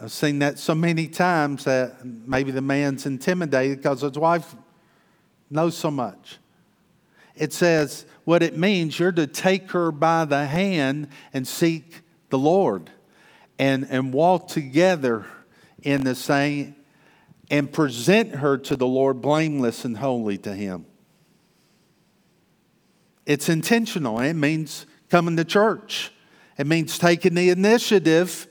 I've 0.00 0.12
seen 0.12 0.38
that 0.38 0.60
so 0.60 0.72
many 0.72 1.08
times 1.08 1.64
that 1.64 2.04
maybe 2.04 2.52
the 2.52 2.62
man's 2.62 3.06
intimidated 3.06 3.78
because 3.78 4.02
his 4.02 4.12
wife 4.12 4.54
knows 5.50 5.76
so 5.76 5.90
much. 5.90 6.38
It 7.34 7.52
says 7.52 8.06
what 8.24 8.40
it 8.40 8.56
means 8.56 9.00
you're 9.00 9.10
to 9.10 9.26
take 9.26 9.72
her 9.72 9.90
by 9.90 10.24
the 10.24 10.46
hand 10.46 11.08
and 11.34 11.46
seek 11.46 12.02
the 12.30 12.38
Lord 12.38 12.88
and, 13.58 13.84
and 13.90 14.12
walk 14.12 14.46
together 14.46 15.26
in 15.82 16.04
the 16.04 16.14
same 16.14 16.76
and 17.50 17.72
present 17.72 18.36
her 18.36 18.58
to 18.58 18.76
the 18.76 18.86
Lord 18.86 19.20
blameless 19.20 19.84
and 19.84 19.96
holy 19.96 20.38
to 20.38 20.54
Him. 20.54 20.86
It's 23.28 23.50
intentional. 23.50 24.18
It 24.20 24.32
means 24.32 24.86
coming 25.10 25.36
to 25.36 25.44
church. 25.44 26.10
It 26.56 26.66
means 26.66 26.98
taking 26.98 27.34
the 27.34 27.50
initiative 27.50 28.48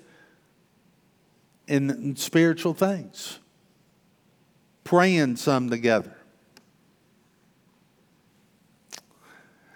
in, 1.68 1.90
in 1.90 2.16
spiritual 2.16 2.76
things, 2.76 3.40
praying 4.84 5.38
some 5.38 5.72
together. 5.72 6.16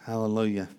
Hallelujah. 0.03 0.69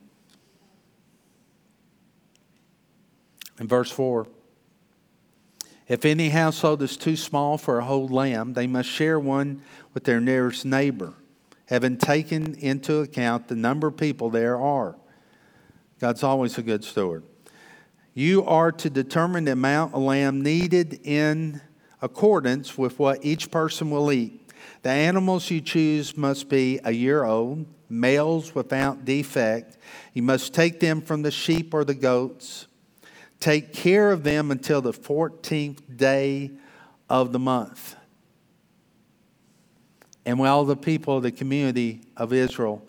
In 3.59 3.67
verse 3.67 3.91
4, 3.91 4.29
if 5.89 6.05
any 6.05 6.29
household 6.29 6.81
is 6.81 6.97
too 6.97 7.17
small 7.17 7.59
for 7.59 7.81
a 7.81 7.85
whole 7.85 8.07
lamb, 8.07 8.53
they 8.53 8.69
must 8.69 8.89
share 8.89 9.19
one 9.19 9.63
with 9.95 10.05
their 10.05 10.21
nearest 10.21 10.65
neighbor, 10.65 11.13
having 11.73 11.97
taken 11.97 12.55
into 12.57 13.01
account 13.01 13.49
the 13.49 13.57
number 13.57 13.87
of 13.87 13.97
people 13.97 14.29
there 14.29 14.61
are. 14.61 14.95
God's 15.99 16.23
always 16.23 16.59
a 16.59 16.63
good 16.63 16.85
steward. 16.85 17.23
You 18.13 18.45
are 18.45 18.71
to 18.73 18.91
determine 18.91 19.47
the 19.47 19.53
amount 19.53 19.95
of 19.95 20.03
lamb 20.03 20.43
needed 20.43 21.01
in 21.03 21.63
accordance 22.03 22.77
with 22.77 22.99
what 22.99 23.25
each 23.25 23.51
person 23.51 23.91
will 23.91 24.13
eat. 24.13 24.51
The 24.83 24.91
animals 24.91 25.51
you 25.51 25.63
choose 25.63 26.15
must 26.15 26.51
be 26.51 26.79
a 26.85 26.93
year 26.93 27.25
old, 27.25 27.65
males 27.89 28.55
without 28.55 29.07
defect. 29.07 29.79
You 30.13 30.23
must 30.23 30.53
take 30.53 30.79
them 30.79 31.01
from 31.01 31.23
the 31.23 31.31
sheep 31.31 31.73
or 31.73 31.87
the 31.87 31.95
goats. 31.95 32.67
Take 33.41 33.73
care 33.73 34.13
of 34.13 34.25
them 34.25 34.51
until 34.51 34.83
the 34.83 34.93
14th 34.93 35.97
day 35.97 36.51
of 37.09 37.33
the 37.33 37.39
month. 37.39 37.97
And 40.25 40.39
when 40.39 40.49
all 40.49 40.65
the 40.65 40.77
people 40.77 41.17
of 41.17 41.23
the 41.23 41.33
community 41.33 42.03
of 42.17 42.33
Israel, 42.33 42.87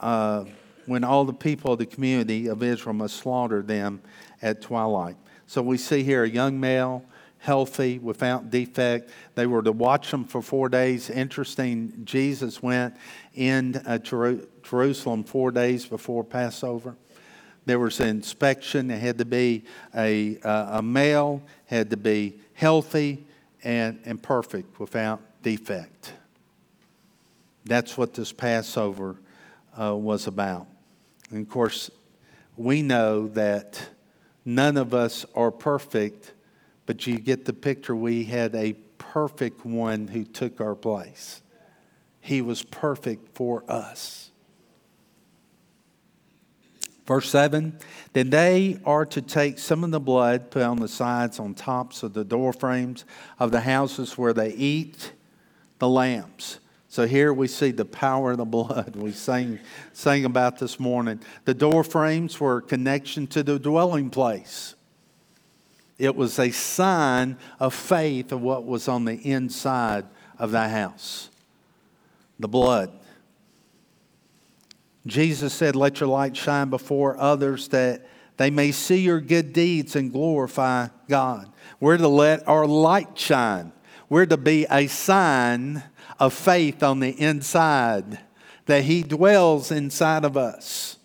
uh, 0.00 0.44
when 0.86 1.04
all 1.04 1.24
the 1.24 1.32
people 1.32 1.72
of 1.72 1.78
the 1.78 1.86
community 1.86 2.48
of 2.48 2.62
Israel 2.62 2.94
must 2.94 3.16
slaughter 3.16 3.62
them 3.62 4.00
at 4.42 4.62
twilight. 4.62 5.16
So 5.46 5.62
we 5.62 5.78
see 5.78 6.02
here 6.02 6.24
a 6.24 6.28
young 6.28 6.58
male, 6.58 7.04
healthy, 7.38 7.98
without 7.98 8.50
defect. 8.50 9.10
They 9.34 9.46
were 9.46 9.62
to 9.62 9.72
watch 9.72 10.10
them 10.10 10.24
for 10.24 10.42
four 10.42 10.68
days. 10.68 11.10
Interesting, 11.10 11.92
Jesus 12.04 12.62
went 12.62 12.96
in 13.34 13.76
uh, 13.86 13.98
Jerusalem 13.98 15.24
four 15.24 15.50
days 15.50 15.86
before 15.86 16.24
Passover. 16.24 16.96
There 17.64 17.78
was 17.78 17.98
an 18.00 18.08
inspection. 18.08 18.90
It 18.90 19.00
had 19.00 19.18
to 19.18 19.24
be 19.24 19.64
a, 19.94 20.38
uh, 20.40 20.78
a 20.78 20.82
male, 20.82 21.42
had 21.66 21.90
to 21.90 21.96
be 21.96 22.38
healthy 22.54 23.26
and, 23.64 24.00
and 24.04 24.22
perfect 24.22 24.78
without 24.78 25.20
defect. 25.42 26.12
That's 27.66 27.98
what 27.98 28.14
this 28.14 28.32
Passover 28.32 29.16
uh, 29.78 29.94
was 29.96 30.26
about. 30.26 30.68
And 31.30 31.44
of 31.44 31.50
course, 31.50 31.90
we 32.56 32.80
know 32.80 33.26
that 33.28 33.88
none 34.44 34.76
of 34.76 34.94
us 34.94 35.26
are 35.34 35.50
perfect, 35.50 36.32
but 36.86 37.06
you 37.06 37.18
get 37.18 37.44
the 37.44 37.52
picture. 37.52 37.94
We 37.94 38.24
had 38.24 38.54
a 38.54 38.74
perfect 38.98 39.66
one 39.66 40.08
who 40.08 40.24
took 40.24 40.60
our 40.60 40.76
place. 40.76 41.42
He 42.20 42.40
was 42.40 42.62
perfect 42.62 43.34
for 43.34 43.64
us. 43.68 44.30
Verse 47.06 47.28
7 47.30 47.78
Then 48.12 48.30
they 48.30 48.80
are 48.84 49.06
to 49.06 49.20
take 49.20 49.58
some 49.58 49.84
of 49.84 49.90
the 49.90 50.00
blood, 50.00 50.50
put 50.50 50.62
on 50.62 50.78
the 50.78 50.88
sides, 50.88 51.38
on 51.40 51.54
tops 51.54 52.02
of 52.02 52.14
the 52.14 52.24
door 52.24 52.52
frames 52.52 53.04
of 53.38 53.50
the 53.50 53.60
houses 53.60 54.16
where 54.16 54.32
they 54.32 54.52
eat 54.52 55.12
the 55.78 55.88
lambs. 55.88 56.60
So 56.96 57.06
here 57.06 57.34
we 57.34 57.46
see 57.46 57.72
the 57.72 57.84
power 57.84 58.30
of 58.30 58.38
the 58.38 58.46
blood. 58.46 58.96
We 58.96 59.12
sang, 59.12 59.58
sang 59.92 60.24
about 60.24 60.58
this 60.58 60.80
morning. 60.80 61.20
The 61.44 61.52
door 61.52 61.84
frames 61.84 62.40
were 62.40 62.56
a 62.56 62.62
connection 62.62 63.26
to 63.26 63.42
the 63.42 63.58
dwelling 63.58 64.08
place. 64.08 64.74
It 65.98 66.16
was 66.16 66.38
a 66.38 66.50
sign 66.50 67.36
of 67.60 67.74
faith 67.74 68.32
of 68.32 68.40
what 68.40 68.64
was 68.64 68.88
on 68.88 69.04
the 69.04 69.16
inside 69.30 70.06
of 70.38 70.52
the 70.52 70.68
house 70.70 71.28
the 72.40 72.48
blood. 72.48 72.90
Jesus 75.06 75.52
said, 75.52 75.76
Let 75.76 76.00
your 76.00 76.08
light 76.08 76.34
shine 76.34 76.70
before 76.70 77.18
others 77.18 77.68
that 77.68 78.08
they 78.38 78.48
may 78.48 78.72
see 78.72 79.00
your 79.00 79.20
good 79.20 79.52
deeds 79.52 79.96
and 79.96 80.10
glorify 80.10 80.88
God. 81.10 81.52
We're 81.78 81.98
to 81.98 82.08
let 82.08 82.48
our 82.48 82.66
light 82.66 83.18
shine. 83.18 83.72
We're 84.08 84.24
to 84.24 84.38
be 84.38 84.64
a 84.70 84.86
sign 84.86 85.82
of 86.18 86.32
faith 86.32 86.82
on 86.82 87.00
the 87.00 87.10
inside, 87.20 88.20
that 88.66 88.84
He 88.84 89.02
dwells 89.02 89.70
inside 89.70 90.24
of 90.24 90.36
us. 90.36 90.96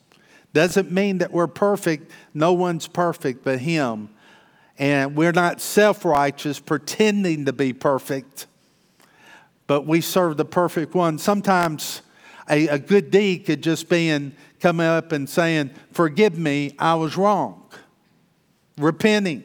Doesn't 0.54 0.91
mean 0.91 1.19
that 1.19 1.32
we're 1.32 1.47
perfect. 1.47 2.12
No 2.34 2.54
one's 2.54 2.88
perfect 2.88 3.43
but 3.43 3.60
Him. 3.60 4.10
And 4.78 5.15
we're 5.15 5.32
not 5.32 5.62
self 5.62 6.04
righteous 6.04 6.60
pretending 6.60 7.45
to 7.45 7.54
be 7.54 7.74
perfect, 7.74 8.47
but 9.67 9.86
we 9.86 10.02
serve 10.02 10.38
the 10.38 10.45
perfect 10.45 10.95
one. 10.95 11.17
Sometimes 11.17 12.02
a, 12.50 12.67
a 12.67 12.80
good 12.80 13.12
deed 13.12 13.45
could 13.45 13.62
just 13.62 13.89
be 13.89 14.10
in 14.10 14.36
coming 14.60 14.88
up 14.88 15.12
and 15.12 15.30
saying, 15.30 15.71
Forgive 15.91 16.38
me, 16.38 16.76
I 16.80 16.95
was 16.95 17.15
wrong. 17.15 17.63
Repenting 18.78 19.43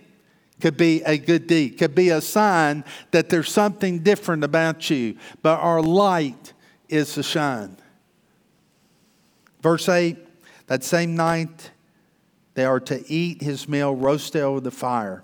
could 0.60 0.76
be 0.76 1.02
a 1.04 1.18
good 1.18 1.46
deed, 1.46 1.78
could 1.78 1.94
be 1.94 2.10
a 2.10 2.20
sign 2.20 2.84
that 3.10 3.28
there's 3.28 3.50
something 3.50 4.00
different 4.00 4.42
about 4.44 4.88
you, 4.88 5.16
but 5.42 5.58
our 5.60 5.82
light 5.82 6.52
is 6.88 7.14
to 7.14 7.22
shine. 7.22 7.76
Verse 9.60 9.88
8 9.88 10.18
that 10.66 10.82
same 10.82 11.14
night 11.16 11.70
they 12.54 12.64
are 12.64 12.80
to 12.80 13.04
eat 13.10 13.42
his 13.42 13.68
meal 13.68 13.94
roasted 13.94 14.42
over 14.42 14.60
the 14.60 14.70
fire, 14.70 15.22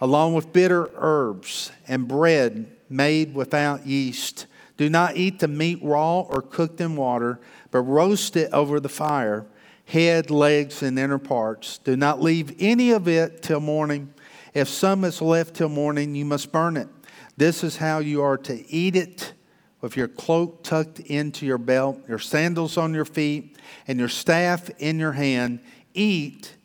along 0.00 0.34
with 0.34 0.52
bitter 0.52 0.90
herbs 0.94 1.72
and 1.86 2.06
bread 2.06 2.66
made 2.88 3.34
without 3.34 3.86
yeast. 3.86 4.46
Do 4.76 4.88
not 4.88 5.16
eat 5.16 5.40
the 5.40 5.48
meat 5.48 5.80
raw 5.82 6.20
or 6.20 6.42
cooked 6.42 6.80
in 6.80 6.94
water, 6.94 7.40
but 7.70 7.80
roast 7.80 8.36
it 8.36 8.52
over 8.52 8.78
the 8.78 8.88
fire, 8.88 9.46
head, 9.86 10.30
legs, 10.30 10.82
and 10.82 10.98
inner 10.98 11.18
parts. 11.18 11.78
Do 11.78 11.96
not 11.96 12.22
leave 12.22 12.54
any 12.60 12.92
of 12.92 13.08
it 13.08 13.42
till 13.42 13.60
morning. 13.60 14.14
If 14.54 14.68
some 14.68 15.04
is 15.04 15.20
left 15.20 15.54
till 15.54 15.68
morning, 15.68 16.14
you 16.14 16.24
must 16.24 16.52
burn 16.52 16.76
it. 16.76 16.88
This 17.36 17.62
is 17.62 17.76
how 17.76 17.98
you 17.98 18.22
are 18.22 18.38
to 18.38 18.68
eat 18.70 18.96
it 18.96 19.32
with 19.80 19.96
your 19.96 20.08
cloak 20.08 20.64
tucked 20.64 21.00
into 21.00 21.46
your 21.46 21.58
belt, 21.58 22.00
your 22.08 22.18
sandals 22.18 22.76
on 22.76 22.92
your 22.92 23.04
feet, 23.04 23.56
and 23.86 23.98
your 23.98 24.08
staff 24.08 24.68
in 24.78 24.98
your 24.98 25.12
hand. 25.12 25.60
Eat, 25.94 26.56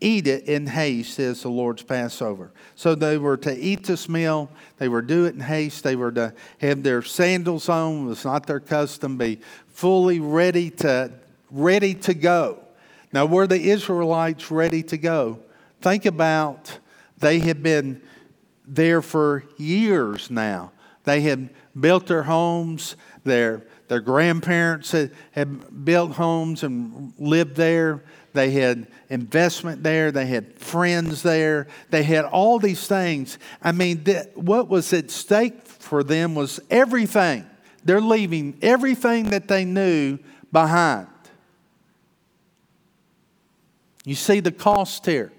eat 0.00 0.26
it 0.26 0.44
in 0.44 0.66
haste, 0.66 1.14
says 1.14 1.42
the 1.42 1.50
Lord's 1.50 1.82
Passover. 1.82 2.52
So 2.74 2.94
they 2.94 3.18
were 3.18 3.36
to 3.38 3.54
eat 3.54 3.84
this 3.84 4.08
meal. 4.08 4.50
They 4.78 4.88
were 4.88 5.02
to 5.02 5.08
do 5.08 5.24
it 5.26 5.34
in 5.34 5.40
haste. 5.40 5.84
They 5.84 5.96
were 5.96 6.12
to 6.12 6.32
have 6.58 6.82
their 6.82 7.02
sandals 7.02 7.68
on. 7.68 8.04
It 8.04 8.08
was 8.08 8.24
not 8.24 8.46
their 8.46 8.60
custom. 8.60 9.18
Be 9.18 9.40
fully 9.68 10.20
ready 10.20 10.70
to 10.70 11.12
ready 11.50 11.94
to 11.94 12.14
go. 12.14 12.60
Now, 13.12 13.26
were 13.26 13.46
the 13.46 13.70
Israelites 13.70 14.50
ready 14.50 14.82
to 14.84 14.98
go? 14.98 15.38
Think 15.80 16.04
about 16.04 16.78
they 17.24 17.38
had 17.38 17.62
been 17.62 18.02
there 18.66 19.00
for 19.00 19.44
years 19.56 20.30
now. 20.30 20.72
They 21.04 21.22
had 21.22 21.48
built 21.78 22.06
their 22.06 22.24
homes. 22.24 22.96
Their, 23.24 23.66
their 23.88 24.00
grandparents 24.00 24.92
had, 24.92 25.10
had 25.30 25.86
built 25.86 26.12
homes 26.12 26.62
and 26.62 27.14
lived 27.18 27.56
there. 27.56 28.04
They 28.34 28.50
had 28.50 28.88
investment 29.08 29.82
there. 29.82 30.12
They 30.12 30.26
had 30.26 30.58
friends 30.58 31.22
there. 31.22 31.66
They 31.88 32.02
had 32.02 32.26
all 32.26 32.58
these 32.58 32.86
things. 32.86 33.38
I 33.62 33.72
mean, 33.72 34.04
th- 34.04 34.26
what 34.34 34.68
was 34.68 34.92
at 34.92 35.10
stake 35.10 35.66
for 35.66 36.04
them 36.04 36.34
was 36.34 36.60
everything. 36.68 37.46
They're 37.86 38.02
leaving 38.02 38.58
everything 38.60 39.30
that 39.30 39.48
they 39.48 39.64
knew 39.64 40.18
behind. 40.52 41.08
You 44.04 44.14
see 44.14 44.40
the 44.40 44.52
cost 44.52 45.06
here. 45.06 45.32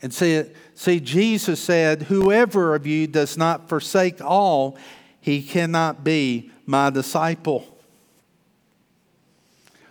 And 0.00 0.14
see, 0.14 0.44
see, 0.74 1.00
Jesus 1.00 1.60
said, 1.60 2.02
Whoever 2.02 2.74
of 2.74 2.86
you 2.86 3.06
does 3.06 3.36
not 3.36 3.68
forsake 3.68 4.22
all, 4.22 4.76
he 5.20 5.42
cannot 5.42 6.04
be 6.04 6.50
my 6.66 6.90
disciple. 6.90 7.66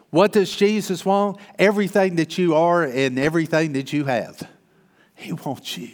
What 0.10 0.32
does 0.32 0.56
Jesus 0.56 1.06
want? 1.06 1.38
Everything 1.60 2.16
that 2.16 2.38
you 2.38 2.56
are 2.56 2.84
and 2.84 3.20
everything 3.20 3.74
that 3.74 3.92
you 3.92 4.06
have. 4.06 4.48
He 5.16 5.34
wants 5.34 5.78
you. 5.78 5.90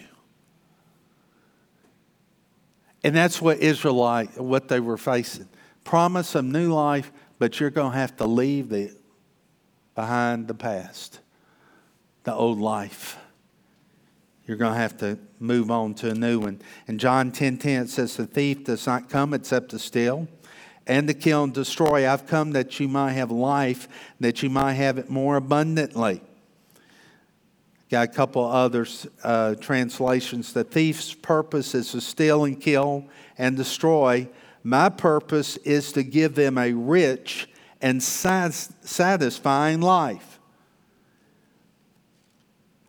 And 3.04 3.16
that's 3.16 3.42
what 3.42 3.58
Israelite, 3.58 4.40
what 4.40 4.68
they 4.68 4.80
were 4.80 4.98
facing. 4.98 5.50
Promise 5.84 6.36
of 6.36 6.46
new 6.46 6.72
life, 6.72 7.12
but 7.40 7.60
you're 7.60 7.70
going 7.70 7.92
to 7.92 7.98
have 7.98 8.16
to 8.18 8.26
leave 8.26 8.70
the, 8.70 8.96
behind 9.96 10.48
the 10.48 10.54
past, 10.54 11.20
the 12.24 12.34
old 12.34 12.60
life. 12.60 13.18
You're 14.46 14.58
going 14.58 14.74
to 14.74 14.80
have 14.80 14.98
to 14.98 15.18
move 15.40 15.72
on 15.72 15.94
to 15.96 16.10
a 16.10 16.14
new 16.14 16.40
one. 16.40 16.62
In 16.88 16.98
John 16.98 17.32
10 17.32 17.58
10, 17.58 17.84
it 17.84 17.90
says, 17.90 18.18
The 18.18 18.28
thief 18.28 18.66
does 18.66 18.86
not 18.86 19.10
come 19.10 19.34
except 19.34 19.70
to 19.70 19.80
steal 19.80 20.28
and 20.86 21.08
to 21.08 21.14
kill 21.14 21.46
and 21.46 21.54
destroy. 21.54 22.10
I've 22.10 22.28
come 22.28 22.52
that 22.52 22.80
you 22.80 22.88
might 22.88 23.14
have 23.14 23.32
life, 23.32 23.88
that 24.20 24.44
you 24.44 24.50
might 24.50 24.74
have 24.74 24.98
it 24.98 25.10
more 25.10 25.38
abundantly. 25.38 26.22
Got 27.90 28.10
a 28.10 28.12
couple 28.12 28.44
other 28.44 28.86
uh, 29.24 29.56
translations. 29.56 30.52
The 30.52 30.64
thief's 30.64 31.14
purpose 31.14 31.76
is 31.76 31.92
to 31.92 32.02
steal 32.02 32.44
and 32.44 32.60
kill 32.60 33.06
and 33.38 33.56
destroy. 33.56 34.28
My 34.64 34.90
purpose 34.90 35.58
is 35.58 35.92
to 35.94 36.04
give 36.04 36.36
them 36.36 36.58
a 36.58 36.74
rich 36.74 37.48
and 37.82 38.02
satisfying 38.02 39.82
life. 39.82 40.33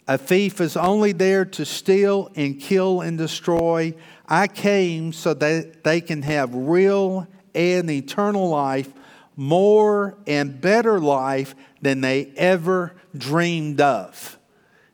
A 0.07 0.19
thief 0.19 0.61
is 0.61 0.77
only 0.77 1.13
there 1.13 1.45
to 1.47 1.65
steal 1.65 2.31
and 2.37 2.61
kill 2.61 3.01
and 3.01 3.17
destroy. 3.17 3.95
I 4.29 4.49
came 4.49 5.13
so 5.13 5.33
that 5.35 5.83
they 5.83 6.01
can 6.01 6.23
have 6.23 6.55
real 6.55 7.27
and 7.55 7.91
eternal 7.91 8.49
life, 8.49 8.93
more 9.37 10.19
and 10.27 10.61
better 10.61 11.01
life 11.01 11.55
than 11.81 12.01
they 12.03 12.27
ever 12.37 12.95
dreamed 13.17 13.81
of. 13.81 14.39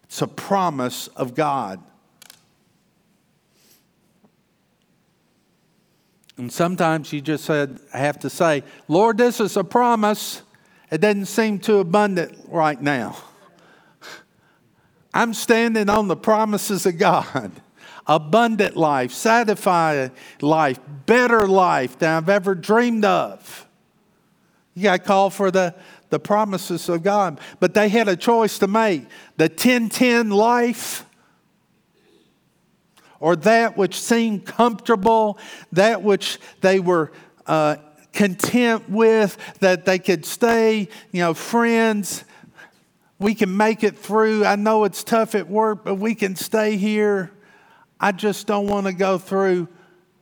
It's 0.04 0.22
a 0.22 0.28
promise 0.28 1.08
of 1.08 1.34
God. 1.34 1.82
And 6.36 6.52
sometimes 6.52 7.12
you 7.12 7.20
just 7.20 7.44
said, 7.44 7.80
have 7.92 8.18
to 8.20 8.30
say, 8.30 8.62
Lord, 8.88 9.18
this 9.18 9.40
is 9.40 9.56
a 9.56 9.64
promise. 9.64 10.42
It 10.90 11.00
doesn't 11.00 11.26
seem 11.26 11.58
too 11.58 11.78
abundant 11.78 12.46
right 12.48 12.80
now. 12.80 13.16
I'm 15.12 15.34
standing 15.34 15.88
on 15.88 16.08
the 16.08 16.16
promises 16.16 16.86
of 16.86 16.98
God 16.98 17.52
abundant 18.06 18.76
life, 18.76 19.12
satisfied 19.12 20.10
life, 20.40 20.80
better 21.06 21.46
life 21.46 21.98
than 21.98 22.16
I've 22.16 22.28
ever 22.28 22.54
dreamed 22.54 23.04
of. 23.04 23.68
You 24.74 24.84
got 24.84 24.98
to 24.98 25.02
call 25.02 25.30
for 25.30 25.50
the, 25.50 25.74
the 26.10 26.18
promises 26.18 26.88
of 26.88 27.02
God. 27.02 27.40
But 27.60 27.74
they 27.74 27.88
had 27.88 28.08
a 28.08 28.16
choice 28.16 28.58
to 28.60 28.66
make 28.66 29.06
the 29.36 29.44
1010 29.44 30.30
life 30.30 31.04
or 33.20 33.36
that 33.36 33.76
which 33.76 34.00
seemed 34.00 34.46
comfortable, 34.46 35.38
that 35.72 36.02
which 36.02 36.38
they 36.62 36.80
were 36.80 37.12
uh, 37.46 37.76
content 38.12 38.88
with, 38.88 39.36
that 39.60 39.84
they 39.84 39.98
could 39.98 40.24
stay, 40.24 40.88
you 41.12 41.20
know, 41.20 41.34
friends. 41.34 42.24
We 43.20 43.34
can 43.34 43.54
make 43.54 43.84
it 43.84 43.96
through. 43.96 44.44
I 44.46 44.56
know 44.56 44.84
it's 44.84 45.04
tough 45.04 45.34
at 45.34 45.48
work, 45.48 45.84
but 45.84 45.96
we 45.96 46.14
can 46.14 46.34
stay 46.34 46.76
here. 46.76 47.30
I 48.00 48.12
just 48.12 48.46
don't 48.46 48.66
want 48.66 48.86
to 48.86 48.94
go 48.94 49.18
through 49.18 49.68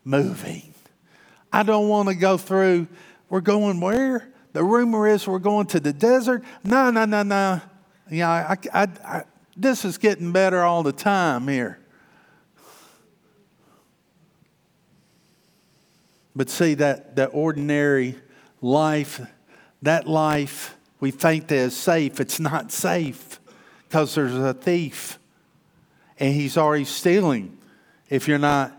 moving. 0.05 0.75
I 1.53 1.63
don't 1.63 1.89
want 1.89 2.09
to 2.09 2.15
go 2.15 2.37
through, 2.37 2.89
we're 3.31 3.41
going 3.41 3.81
where? 3.81 4.33
The 4.53 4.65
rumor 4.65 5.07
is 5.07 5.27
we're 5.27 5.39
going 5.39 5.67
to 5.69 5.81
the 5.81 5.93
desert. 5.93 6.43
No, 6.65 6.91
no, 6.91 7.05
no, 7.05 7.23
no. 7.23 7.61
Yeah, 8.11 8.31
I, 8.31 8.57
I, 8.75 8.89
I, 9.05 9.23
this 9.57 9.85
is 9.85 9.97
getting 9.97 10.33
better 10.33 10.63
all 10.63 10.83
the 10.83 10.93
time 10.93 11.47
here. 11.47 11.79
But 16.35 16.51
see, 16.51 16.75
that, 16.75 17.17
that 17.17 17.31
ordinary 17.33 18.17
life, 18.61 19.21
that 19.83 20.09
life 20.09 20.78
we 21.01 21.11
think 21.11 21.49
that 21.49 21.57
is 21.57 21.77
safe, 21.77 22.21
it's 22.21 22.41
not 22.41 22.73
safe 22.73 23.41
because 23.89 24.15
there's 24.15 24.35
a 24.35 24.55
thief 24.55 25.19
and 26.19 26.35
he's 26.35 26.57
already 26.57 26.85
stealing 26.85 27.57
if 28.09 28.27
you're 28.27 28.39
not 28.39 28.73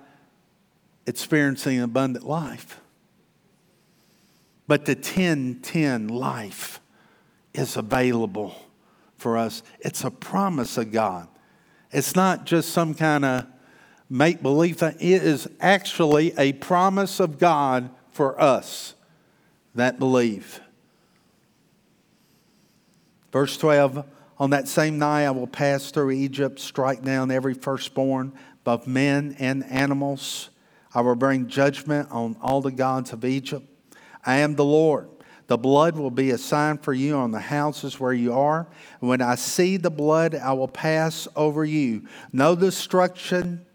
experiencing 1.06 1.80
abundant 1.82 2.26
life. 2.26 2.80
But 4.68 4.86
the 4.86 4.96
10 4.96 5.62
10 5.62 6.08
life 6.08 6.80
is 7.54 7.78
available 7.78 8.56
for 9.18 9.38
us. 9.38 9.64
It's 9.80 10.04
a 10.04 10.12
promise 10.12 10.78
of 10.78 10.92
God. 10.92 11.28
It's 11.92 12.16
not 12.16 12.46
just 12.46 12.70
some 12.70 12.94
kind 12.94 13.26
of 13.26 13.48
make 14.10 14.42
believe 14.42 14.78
thing, 14.78 14.96
it 15.00 15.24
is 15.24 15.48
actually 15.60 16.34
a 16.38 16.54
promise 16.54 17.20
of 17.20 17.40
God 17.40 17.90
for 18.12 18.40
us 18.40 18.96
that 19.76 20.00
believe. 20.00 20.62
Verse 23.32 23.58
12 23.58 24.06
On 24.38 24.50
that 24.52 24.68
same 24.68 24.98
night 24.98 25.26
I 25.26 25.32
will 25.32 25.48
pass 25.48 25.92
through 25.92 26.12
Egypt, 26.12 26.60
strike 26.60 27.04
down 27.04 27.32
every 27.32 27.54
firstborn 27.54 28.34
both 28.64 28.88
men 28.88 29.36
and 29.40 29.64
animals. 29.66 30.50
I 30.94 31.02
will 31.02 31.16
bring 31.16 31.48
judgment 31.48 32.10
on 32.12 32.36
all 32.42 32.62
the 32.62 32.72
gods 32.72 33.14
of 33.14 33.26
Egypt. 33.26 33.66
I 34.26 34.38
am 34.38 34.56
the 34.56 34.66
Lord. 34.66 35.10
The 35.48 35.58
blood 35.58 35.98
will 35.98 36.12
be 36.12 36.30
a 36.30 36.38
sign 36.38 36.78
for 36.78 36.94
you 36.94 37.16
on 37.16 37.32
the 37.32 37.40
houses 37.40 38.00
where 38.00 38.14
you 38.14 38.34
are. 38.34 38.68
When 39.00 39.22
I 39.22 39.34
see 39.34 39.78
the 39.78 39.90
blood, 39.90 40.36
I 40.36 40.54
will 40.54 40.68
pass 40.68 41.28
over 41.36 41.66
you. 41.66 42.06
No 42.32 42.56
destruction, 42.56 43.66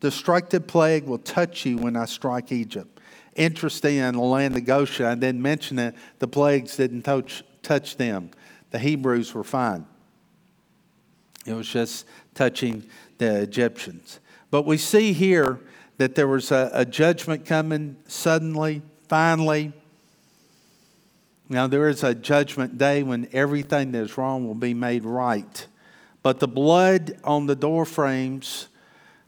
destructive 0.00 0.66
plague 0.66 1.04
will 1.04 1.18
touch 1.18 1.64
you 1.64 1.76
when 1.76 1.96
I 1.96 2.06
strike 2.06 2.50
Egypt. 2.50 2.98
Interesting 3.36 3.98
in 3.98 4.14
the 4.14 4.20
land 4.20 4.56
of 4.56 4.64
Goshen, 4.64 5.06
I 5.06 5.14
didn't 5.14 5.42
mention 5.42 5.78
it, 5.78 5.94
the 6.18 6.26
plagues 6.26 6.76
didn't 6.76 7.02
touch, 7.02 7.44
touch 7.62 7.96
them. 7.96 8.30
The 8.74 8.80
Hebrews 8.80 9.32
were 9.34 9.44
fine. 9.44 9.86
It 11.46 11.52
was 11.52 11.68
just 11.68 12.06
touching 12.34 12.84
the 13.18 13.42
Egyptians. 13.42 14.18
But 14.50 14.66
we 14.66 14.78
see 14.78 15.12
here 15.12 15.60
that 15.98 16.16
there 16.16 16.26
was 16.26 16.50
a, 16.50 16.72
a 16.74 16.84
judgment 16.84 17.46
coming 17.46 17.94
suddenly, 18.08 18.82
finally. 19.06 19.72
Now, 21.48 21.68
there 21.68 21.88
is 21.88 22.02
a 22.02 22.16
judgment 22.16 22.76
day 22.76 23.04
when 23.04 23.28
everything 23.32 23.92
that 23.92 24.02
is 24.02 24.18
wrong 24.18 24.44
will 24.44 24.56
be 24.56 24.74
made 24.74 25.04
right. 25.04 25.68
But 26.24 26.40
the 26.40 26.48
blood 26.48 27.16
on 27.22 27.46
the 27.46 27.54
door 27.54 27.84
frames 27.84 28.66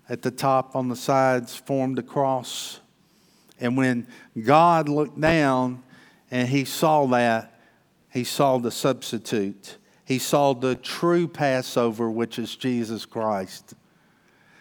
at 0.09 0.23
the 0.23 0.33
top, 0.33 0.75
on 0.75 0.89
the 0.89 0.97
sides, 0.97 1.55
formed 1.55 2.01
a 2.01 2.03
cross. 2.03 2.81
And 3.61 3.77
when 3.77 4.09
God 4.45 4.89
looked 4.89 5.21
down 5.21 5.85
and 6.33 6.49
he 6.49 6.65
saw 6.65 7.07
that, 7.07 7.53
he 8.17 8.25
saw 8.25 8.57
the 8.57 8.71
substitute. 8.71 9.77
He 10.07 10.19
saw 10.19 10.55
the 10.55 10.75
true 10.75 11.29
Passover, 11.29 12.11
which 12.11 12.39
is 12.39 12.57
Jesus 12.57 13.05
Christ. 13.05 13.75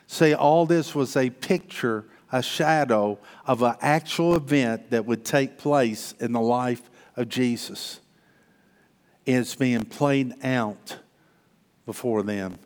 See, 0.08 0.34
all 0.34 0.66
this 0.66 0.94
was 0.94 1.16
a 1.16 1.30
picture, 1.30 2.04
a 2.34 2.44
shadow 2.44 3.18
of 3.48 3.62
an 3.62 3.76
actual 3.80 4.36
event 4.36 4.90
that 4.90 5.06
would 5.06 5.24
take 5.24 5.58
place 5.58 6.14
in 6.20 6.34
the 6.34 6.42
life 6.42 6.90
of 7.16 7.30
Jesus. 7.30 8.02
And 9.26 9.38
It's 9.38 9.56
being 9.56 9.86
played 9.86 10.34
out 10.44 10.98
before 11.86 12.24
them 12.24 12.60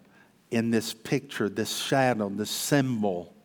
in 0.50 0.72
this 0.72 0.96
picture, 0.96 1.50
this 1.50 1.78
shadow, 1.78 2.30
this 2.30 2.50
symbol. 2.50 3.36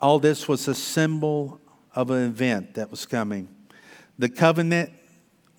All 0.00 0.20
this 0.20 0.46
was 0.46 0.68
a 0.68 0.76
symbol 0.76 1.60
of 1.92 2.10
an 2.10 2.24
event 2.24 2.74
that 2.74 2.92
was 2.92 3.04
coming. 3.04 3.48
The 4.18 4.28
covenant 4.28 4.90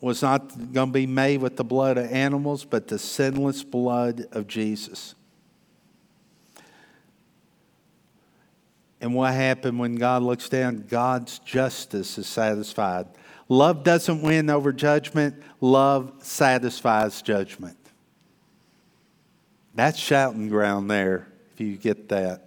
was 0.02 0.22
not 0.22 0.50
going 0.74 0.90
to 0.90 0.94
be 0.94 1.08
made 1.08 1.42
with 1.42 1.58
the 1.58 1.64
blood 1.64 1.98
of 1.98 2.12
animals, 2.12 2.66
but 2.66 2.88
the 2.88 3.00
sinless 3.00 3.64
blood 3.64 4.26
of 4.32 4.48
Jesus. 4.48 5.16
And 9.02 9.14
what 9.14 9.34
happened 9.34 9.80
when 9.80 9.96
God 9.96 10.24
looks 10.24 10.50
down? 10.50 10.86
God's 10.90 11.40
justice 11.40 12.18
is 12.18 12.28
satisfied. 12.28 13.08
Love 13.48 13.84
doesn't 13.84 14.22
win 14.22 14.50
over 14.50 14.72
judgment, 14.72 15.42
love 15.60 16.14
satisfies 16.20 17.22
judgment. 17.22 17.78
That's 19.74 19.98
shouting 19.98 20.50
ground 20.50 20.92
there, 20.92 21.28
if 21.54 21.62
you 21.62 21.76
get 21.78 22.10
that. 22.10 22.46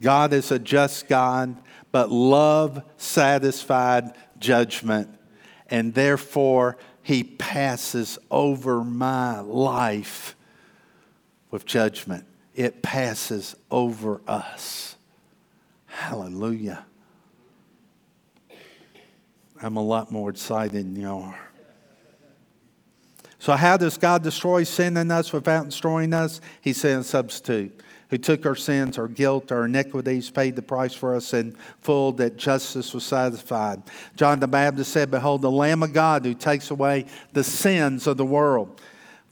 God 0.00 0.32
is 0.32 0.50
a 0.50 0.58
just 0.58 1.08
God, 1.08 1.56
but 1.90 2.10
love 2.10 2.82
satisfied 2.96 4.12
judgment 4.40 5.08
and 5.68 5.94
therefore 5.94 6.76
He 7.02 7.24
passes 7.24 8.18
over 8.30 8.82
my 8.82 9.40
life 9.40 10.36
with 11.50 11.64
judgment. 11.64 12.24
It 12.54 12.82
passes 12.82 13.54
over 13.70 14.20
us. 14.26 14.96
Hallelujah. 15.86 16.84
I'm 19.60 19.76
a 19.76 19.82
lot 19.82 20.12
more 20.12 20.30
excited 20.30 20.72
than 20.72 20.96
you 20.96 21.08
are. 21.08 21.38
So, 23.40 23.52
how 23.54 23.76
does 23.76 23.96
God 23.96 24.22
destroy 24.22 24.64
sin 24.64 24.96
in 24.96 25.10
us 25.10 25.32
without 25.32 25.66
destroying 25.66 26.12
us? 26.12 26.40
He 26.60 26.72
sent 26.72 27.02
a 27.02 27.04
substitute 27.04 27.80
who 28.10 28.18
took 28.18 28.46
our 28.46 28.56
sins, 28.56 28.98
our 28.98 29.08
guilt, 29.08 29.52
our 29.52 29.66
iniquities, 29.66 30.30
paid 30.30 30.56
the 30.56 30.62
price 30.62 30.94
for 30.94 31.14
us 31.14 31.34
in 31.34 31.54
full, 31.80 32.12
that 32.12 32.36
justice 32.36 32.94
was 32.94 33.04
satisfied. 33.04 33.82
John 34.16 34.40
the 34.40 34.48
Baptist 34.48 34.92
said, 34.92 35.10
Behold, 35.10 35.42
the 35.42 35.50
Lamb 35.50 35.82
of 35.82 35.92
God 35.92 36.24
who 36.24 36.34
takes 36.34 36.70
away 36.70 37.06
the 37.32 37.44
sins 37.44 38.06
of 38.06 38.16
the 38.16 38.24
world. 38.24 38.80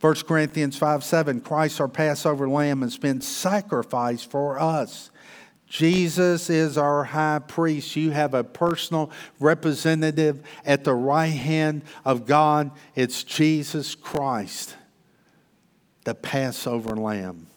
1 0.00 0.14
Corinthians 0.26 0.76
5 0.76 1.02
7, 1.02 1.40
Christ, 1.40 1.80
our 1.80 1.88
Passover 1.88 2.48
lamb, 2.48 2.82
has 2.82 2.98
been 2.98 3.20
sacrificed 3.20 4.30
for 4.30 4.58
us. 4.58 5.10
Jesus 5.68 6.48
is 6.48 6.78
our 6.78 7.02
high 7.02 7.40
priest. 7.40 7.96
You 7.96 8.10
have 8.10 8.34
a 8.34 8.44
personal 8.44 9.10
representative 9.40 10.42
at 10.64 10.84
the 10.84 10.94
right 10.94 11.26
hand 11.26 11.82
of 12.04 12.26
God. 12.26 12.70
It's 12.94 13.24
Jesus 13.24 13.94
Christ, 13.94 14.76
the 16.04 16.14
Passover 16.14 16.94
lamb, 16.94 17.48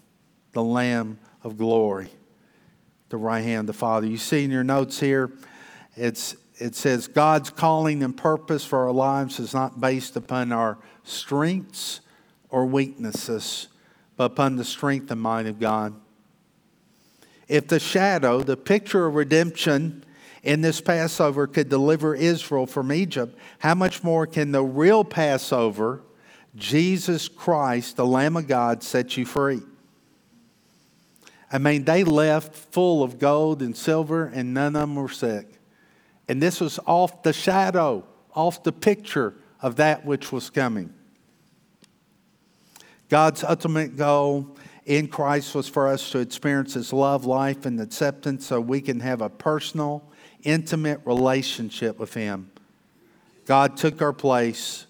the 0.53 0.63
Lamb 0.63 1.19
of 1.43 1.57
glory, 1.57 2.09
the 3.09 3.17
right 3.17 3.41
hand 3.41 3.61
of 3.61 3.67
the 3.67 3.73
Father. 3.73 4.07
You 4.07 4.17
see 4.17 4.43
in 4.43 4.51
your 4.51 4.63
notes 4.63 4.99
here, 4.99 5.31
it's, 5.95 6.35
it 6.57 6.75
says 6.75 7.07
God's 7.07 7.49
calling 7.49 8.03
and 8.03 8.15
purpose 8.15 8.65
for 8.65 8.85
our 8.85 8.91
lives 8.91 9.39
is 9.39 9.53
not 9.53 9.79
based 9.79 10.15
upon 10.15 10.51
our 10.51 10.77
strengths 11.03 12.01
or 12.49 12.65
weaknesses, 12.65 13.67
but 14.17 14.25
upon 14.25 14.55
the 14.55 14.65
strength 14.65 15.11
and 15.11 15.21
might 15.21 15.45
of 15.45 15.59
God 15.59 15.93
if 17.49 17.67
the 17.67 17.79
shadow, 17.79 18.41
the 18.41 18.55
picture 18.55 19.07
of 19.07 19.15
redemption 19.15 20.05
in 20.43 20.61
this 20.61 20.79
Passover, 20.79 21.47
could 21.47 21.67
deliver 21.67 22.15
Israel 22.15 22.67
from 22.67 22.93
Egypt, 22.93 23.37
how 23.57 23.73
much 23.75 24.03
more 24.03 24.25
can 24.25 24.51
the 24.51 24.63
real 24.63 25.03
Passover, 25.03 26.03
Jesus 26.55 27.27
Christ, 27.27 27.97
the 27.97 28.05
Lamb 28.05 28.37
of 28.37 28.47
God, 28.47 28.83
set 28.83 29.17
you 29.17 29.25
free? 29.25 29.61
I 31.51 31.57
mean, 31.57 31.83
they 31.83 32.03
left 32.03 32.55
full 32.55 33.03
of 33.03 33.17
gold 33.17 33.61
and 33.61 33.75
silver, 33.75 34.25
and 34.25 34.53
none 34.53 34.75
of 34.75 34.81
them 34.81 34.95
were 34.95 35.09
sick. 35.09 35.59
And 36.27 36.41
this 36.41 36.61
was 36.61 36.79
off 36.85 37.23
the 37.23 37.33
shadow, 37.33 38.05
off 38.35 38.61
the 38.61 38.71
picture 38.71 39.33
of 39.61 39.77
that 39.77 40.05
which 40.05 40.31
was 40.31 40.49
coming. 40.49 40.93
God's 43.09 43.43
ultimate 43.43 43.97
goal 43.97 44.55
in 44.85 45.07
Christ 45.07 45.55
was 45.55 45.67
for 45.67 45.87
us 45.87 46.11
to 46.11 46.19
experience 46.19 46.75
His 46.75 46.93
love, 46.93 47.25
life, 47.25 47.65
and 47.65 47.81
acceptance 47.81 48.45
so 48.45 48.61
we 48.61 48.81
can 48.81 48.99
have 48.99 49.21
a 49.21 49.29
personal, 49.29 50.03
intimate 50.43 51.01
relationship 51.05 51.97
with 51.97 52.13
Him. 52.13 52.51
God 53.45 53.75
took 53.75 54.01
our 54.03 54.13
place, 54.13 54.85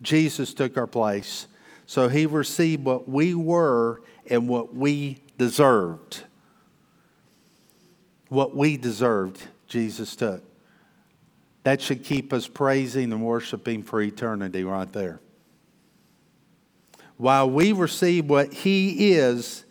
Jesus 0.00 0.54
took 0.54 0.76
our 0.76 0.86
place, 0.86 1.48
so 1.86 2.08
He 2.08 2.26
received 2.26 2.84
what 2.84 3.08
we 3.08 3.34
were 3.34 4.02
and 4.30 4.48
what 4.48 4.74
we 4.74 5.18
deserved. 5.38 6.24
What 8.28 8.56
we 8.56 8.76
deserved, 8.76 9.42
Jesus 9.66 10.16
took. 10.16 10.42
That 11.62 11.80
should 11.80 12.04
keep 12.04 12.32
us 12.32 12.48
praising 12.48 13.12
and 13.12 13.22
worshiping 13.22 13.82
for 13.82 14.00
eternity 14.00 14.64
right 14.64 14.92
there 14.92 15.20
while 17.16 17.48
we 17.48 17.72
receive 17.72 18.28
what 18.28 18.52
He 18.52 19.12
is 19.12 19.64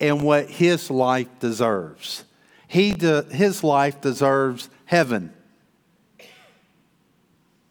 and 0.00 0.22
what 0.22 0.48
His 0.48 0.90
life 0.90 1.28
deserves. 1.40 2.24
He 2.66 2.92
de- 2.92 3.24
his 3.24 3.62
life 3.62 4.00
deserves 4.00 4.70
heaven 4.86 5.32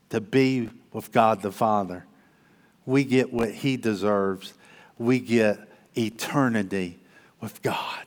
to 0.09 0.21
be 0.21 0.69
with 0.93 1.11
God 1.11 1.41
the 1.41 1.51
Father. 1.51 2.05
We 2.85 3.03
get 3.03 3.33
what 3.33 3.51
He 3.51 3.77
deserves, 3.77 4.53
we 4.97 5.19
get 5.19 5.59
eternity 5.97 6.99
with 7.41 7.61
God. 7.61 8.05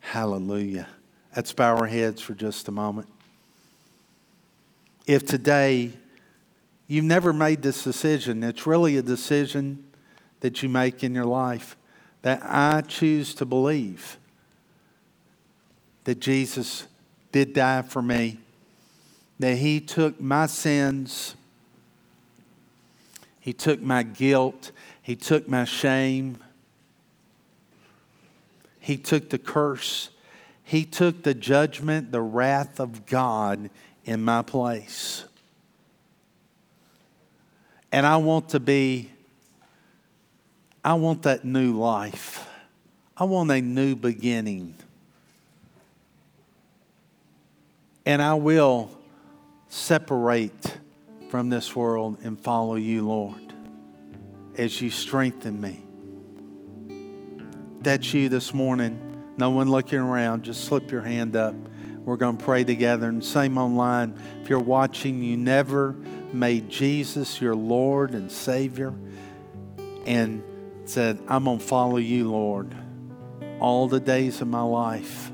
Hallelujah. 0.00 0.88
Let's 1.36 1.52
bow 1.52 1.76
our 1.76 1.86
heads 1.86 2.22
for 2.22 2.34
just 2.34 2.68
a 2.68 2.72
moment. 2.72 3.08
If 5.06 5.26
today 5.26 5.92
You've 6.90 7.04
never 7.04 7.34
made 7.34 7.60
this 7.60 7.84
decision. 7.84 8.42
It's 8.42 8.66
really 8.66 8.96
a 8.96 9.02
decision 9.02 9.84
that 10.40 10.62
you 10.62 10.70
make 10.70 11.04
in 11.04 11.14
your 11.14 11.26
life 11.26 11.76
that 12.22 12.40
I 12.42 12.80
choose 12.80 13.34
to 13.34 13.44
believe 13.44 14.16
that 16.04 16.18
Jesus 16.18 16.86
did 17.30 17.52
die 17.52 17.82
for 17.82 18.00
me, 18.00 18.38
that 19.38 19.58
He 19.58 19.80
took 19.80 20.18
my 20.18 20.46
sins, 20.46 21.34
He 23.38 23.52
took 23.52 23.82
my 23.82 24.02
guilt, 24.02 24.72
He 25.02 25.14
took 25.14 25.46
my 25.46 25.64
shame, 25.64 26.38
He 28.88 28.96
took 28.96 29.28
the 29.28 29.36
curse, 29.36 30.08
He 30.64 30.86
took 30.86 31.22
the 31.22 31.34
judgment, 31.34 32.10
the 32.10 32.22
wrath 32.22 32.80
of 32.80 33.04
God 33.04 33.68
in 34.06 34.24
my 34.24 34.40
place. 34.40 35.26
And 37.92 38.06
I 38.06 38.16
want 38.16 38.48
to 38.48 38.60
be, 38.60 39.10
I 40.82 40.94
want 40.94 41.24
that 41.24 41.44
new 41.44 41.76
life. 41.76 42.48
I 43.14 43.24
want 43.24 43.50
a 43.50 43.60
new 43.60 43.94
beginning. 43.94 44.74
And 48.06 48.22
I 48.22 48.32
will 48.32 48.90
separate 49.68 50.78
from 51.28 51.50
this 51.50 51.76
world 51.76 52.16
and 52.22 52.40
follow 52.40 52.76
you, 52.76 53.06
Lord, 53.06 53.52
as 54.56 54.80
you 54.80 54.88
strengthen 54.88 55.60
me. 55.60 55.84
That's 57.80 58.12
you 58.12 58.28
this 58.28 58.52
morning. 58.52 58.98
No 59.36 59.50
one 59.50 59.70
looking 59.70 60.00
around. 60.00 60.42
Just 60.42 60.64
slip 60.64 60.90
your 60.90 61.02
hand 61.02 61.36
up. 61.36 61.54
We're 62.04 62.16
going 62.16 62.36
to 62.36 62.44
pray 62.44 62.64
together. 62.64 63.08
And 63.08 63.24
same 63.24 63.56
online. 63.56 64.20
If 64.42 64.50
you're 64.50 64.58
watching, 64.58 65.22
you 65.22 65.36
never 65.36 65.94
made 66.32 66.68
Jesus 66.68 67.40
your 67.40 67.54
Lord 67.54 68.14
and 68.14 68.32
Savior 68.32 68.92
and 70.06 70.42
said, 70.86 71.18
I'm 71.28 71.44
going 71.44 71.58
to 71.58 71.64
follow 71.64 71.98
you, 71.98 72.30
Lord, 72.30 72.74
all 73.60 73.88
the 73.88 74.00
days 74.00 74.40
of 74.40 74.48
my 74.48 74.62
life, 74.62 75.30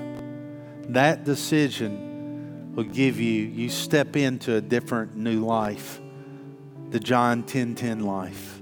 that 0.89 1.23
decision 1.23 2.73
will 2.75 2.83
give 2.83 3.19
you, 3.19 3.43
you 3.43 3.69
step 3.69 4.15
into 4.15 4.55
a 4.55 4.61
different 4.61 5.15
new 5.15 5.45
life, 5.45 6.01
the 6.89 6.99
John 6.99 7.43
10 7.43 7.75
10 7.75 8.01
life, 8.01 8.61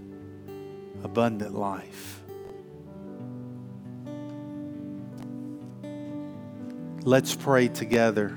abundant 1.03 1.55
life. 1.55 2.12
Let's 7.05 7.35
pray 7.35 7.67
together 7.67 8.33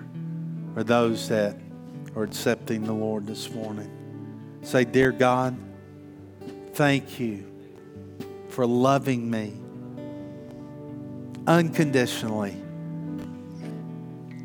for 0.74 0.82
those 0.82 1.28
that 1.28 1.56
are 2.16 2.24
accepting 2.24 2.82
the 2.82 2.92
Lord 2.92 3.24
this 3.24 3.48
morning. 3.48 4.58
Say, 4.62 4.84
Dear 4.84 5.12
God, 5.12 5.56
thank 6.72 7.20
you 7.20 7.46
for 8.48 8.66
loving 8.66 9.30
me 9.30 9.54
unconditionally, 11.46 12.56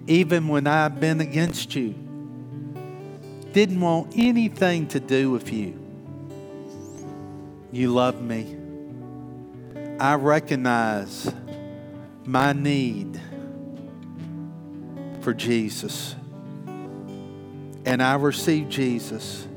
even 0.05 0.47
when 0.47 0.67
I've 0.67 0.99
been 0.99 1.19
against 1.19 1.73
you. 1.73 1.95
Didn't 3.53 3.81
want 3.81 4.13
anything 4.15 4.87
to 4.89 4.99
do 4.99 5.31
with 5.31 5.51
you. 5.51 5.79
You 7.71 7.91
love 7.91 8.21
me. 8.21 8.55
I 9.99 10.13
recognize 10.13 11.33
my 12.23 12.53
need 12.53 13.19
for 15.21 15.33
Jesus. 15.33 16.15
And 17.85 18.01
I 18.01 18.15
receive 18.15 18.69
Jesus 18.69 19.47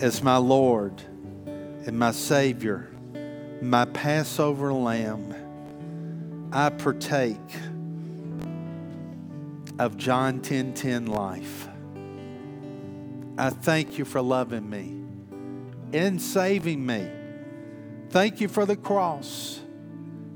as 0.00 0.22
my 0.22 0.36
Lord 0.36 1.02
and 1.86 1.98
my 1.98 2.10
Savior, 2.12 2.90
my 3.60 3.84
Passover 3.86 4.72
lamb. 4.72 5.34
I 6.52 6.70
partake 6.70 7.38
of 9.78 9.96
John 9.96 10.40
10:10 10.40 10.74
10, 10.74 10.74
10 10.74 11.06
life. 11.06 11.68
I 13.38 13.50
thank 13.50 13.98
you 13.98 14.04
for 14.04 14.20
loving 14.20 14.68
me 14.68 15.02
and 15.92 16.20
saving 16.20 16.84
me. 16.84 17.08
Thank 18.10 18.40
you 18.40 18.48
for 18.48 18.66
the 18.66 18.76
cross. 18.76 19.60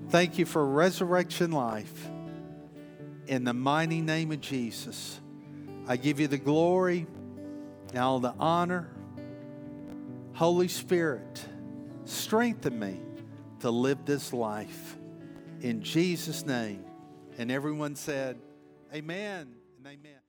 Thank 0.09 0.39
you 0.39 0.47
for 0.47 0.65
resurrection 0.67 1.53
life. 1.53 2.09
In 3.27 3.45
the 3.45 3.55
mighty 3.55 4.01
name 4.01 4.33
of 4.33 4.41
Jesus. 4.41 5.21
I 5.89 5.97
give 5.97 6.21
you 6.21 6.29
the 6.29 6.39
glory 6.39 7.07
and 7.91 7.99
all 7.99 8.19
the 8.19 8.35
honor 8.39 8.97
Holy 10.37 10.69
Spirit, 10.69 11.47
strengthen 12.05 12.79
me 12.79 13.01
to 13.61 13.71
live 13.71 14.05
this 14.05 14.35
life. 14.35 14.99
In 15.63 15.83
Jesus' 15.83 16.45
name. 16.45 16.85
And 17.39 17.51
everyone 17.51 17.97
said, 17.97 18.37
Amen 18.95 19.55
and 19.79 19.87
amen. 19.87 20.21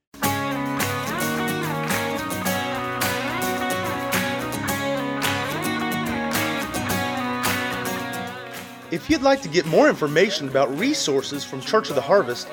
If 8.89 9.09
you'd 9.09 9.21
like 9.21 9.41
to 9.41 9.49
get 9.49 9.65
more 9.65 9.89
information 9.89 10.47
about 10.47 10.73
resources 10.79 11.43
from 11.43 11.59
Church 11.59 11.89
of 11.89 11.95
the 11.95 12.01
Harvest, 12.01 12.47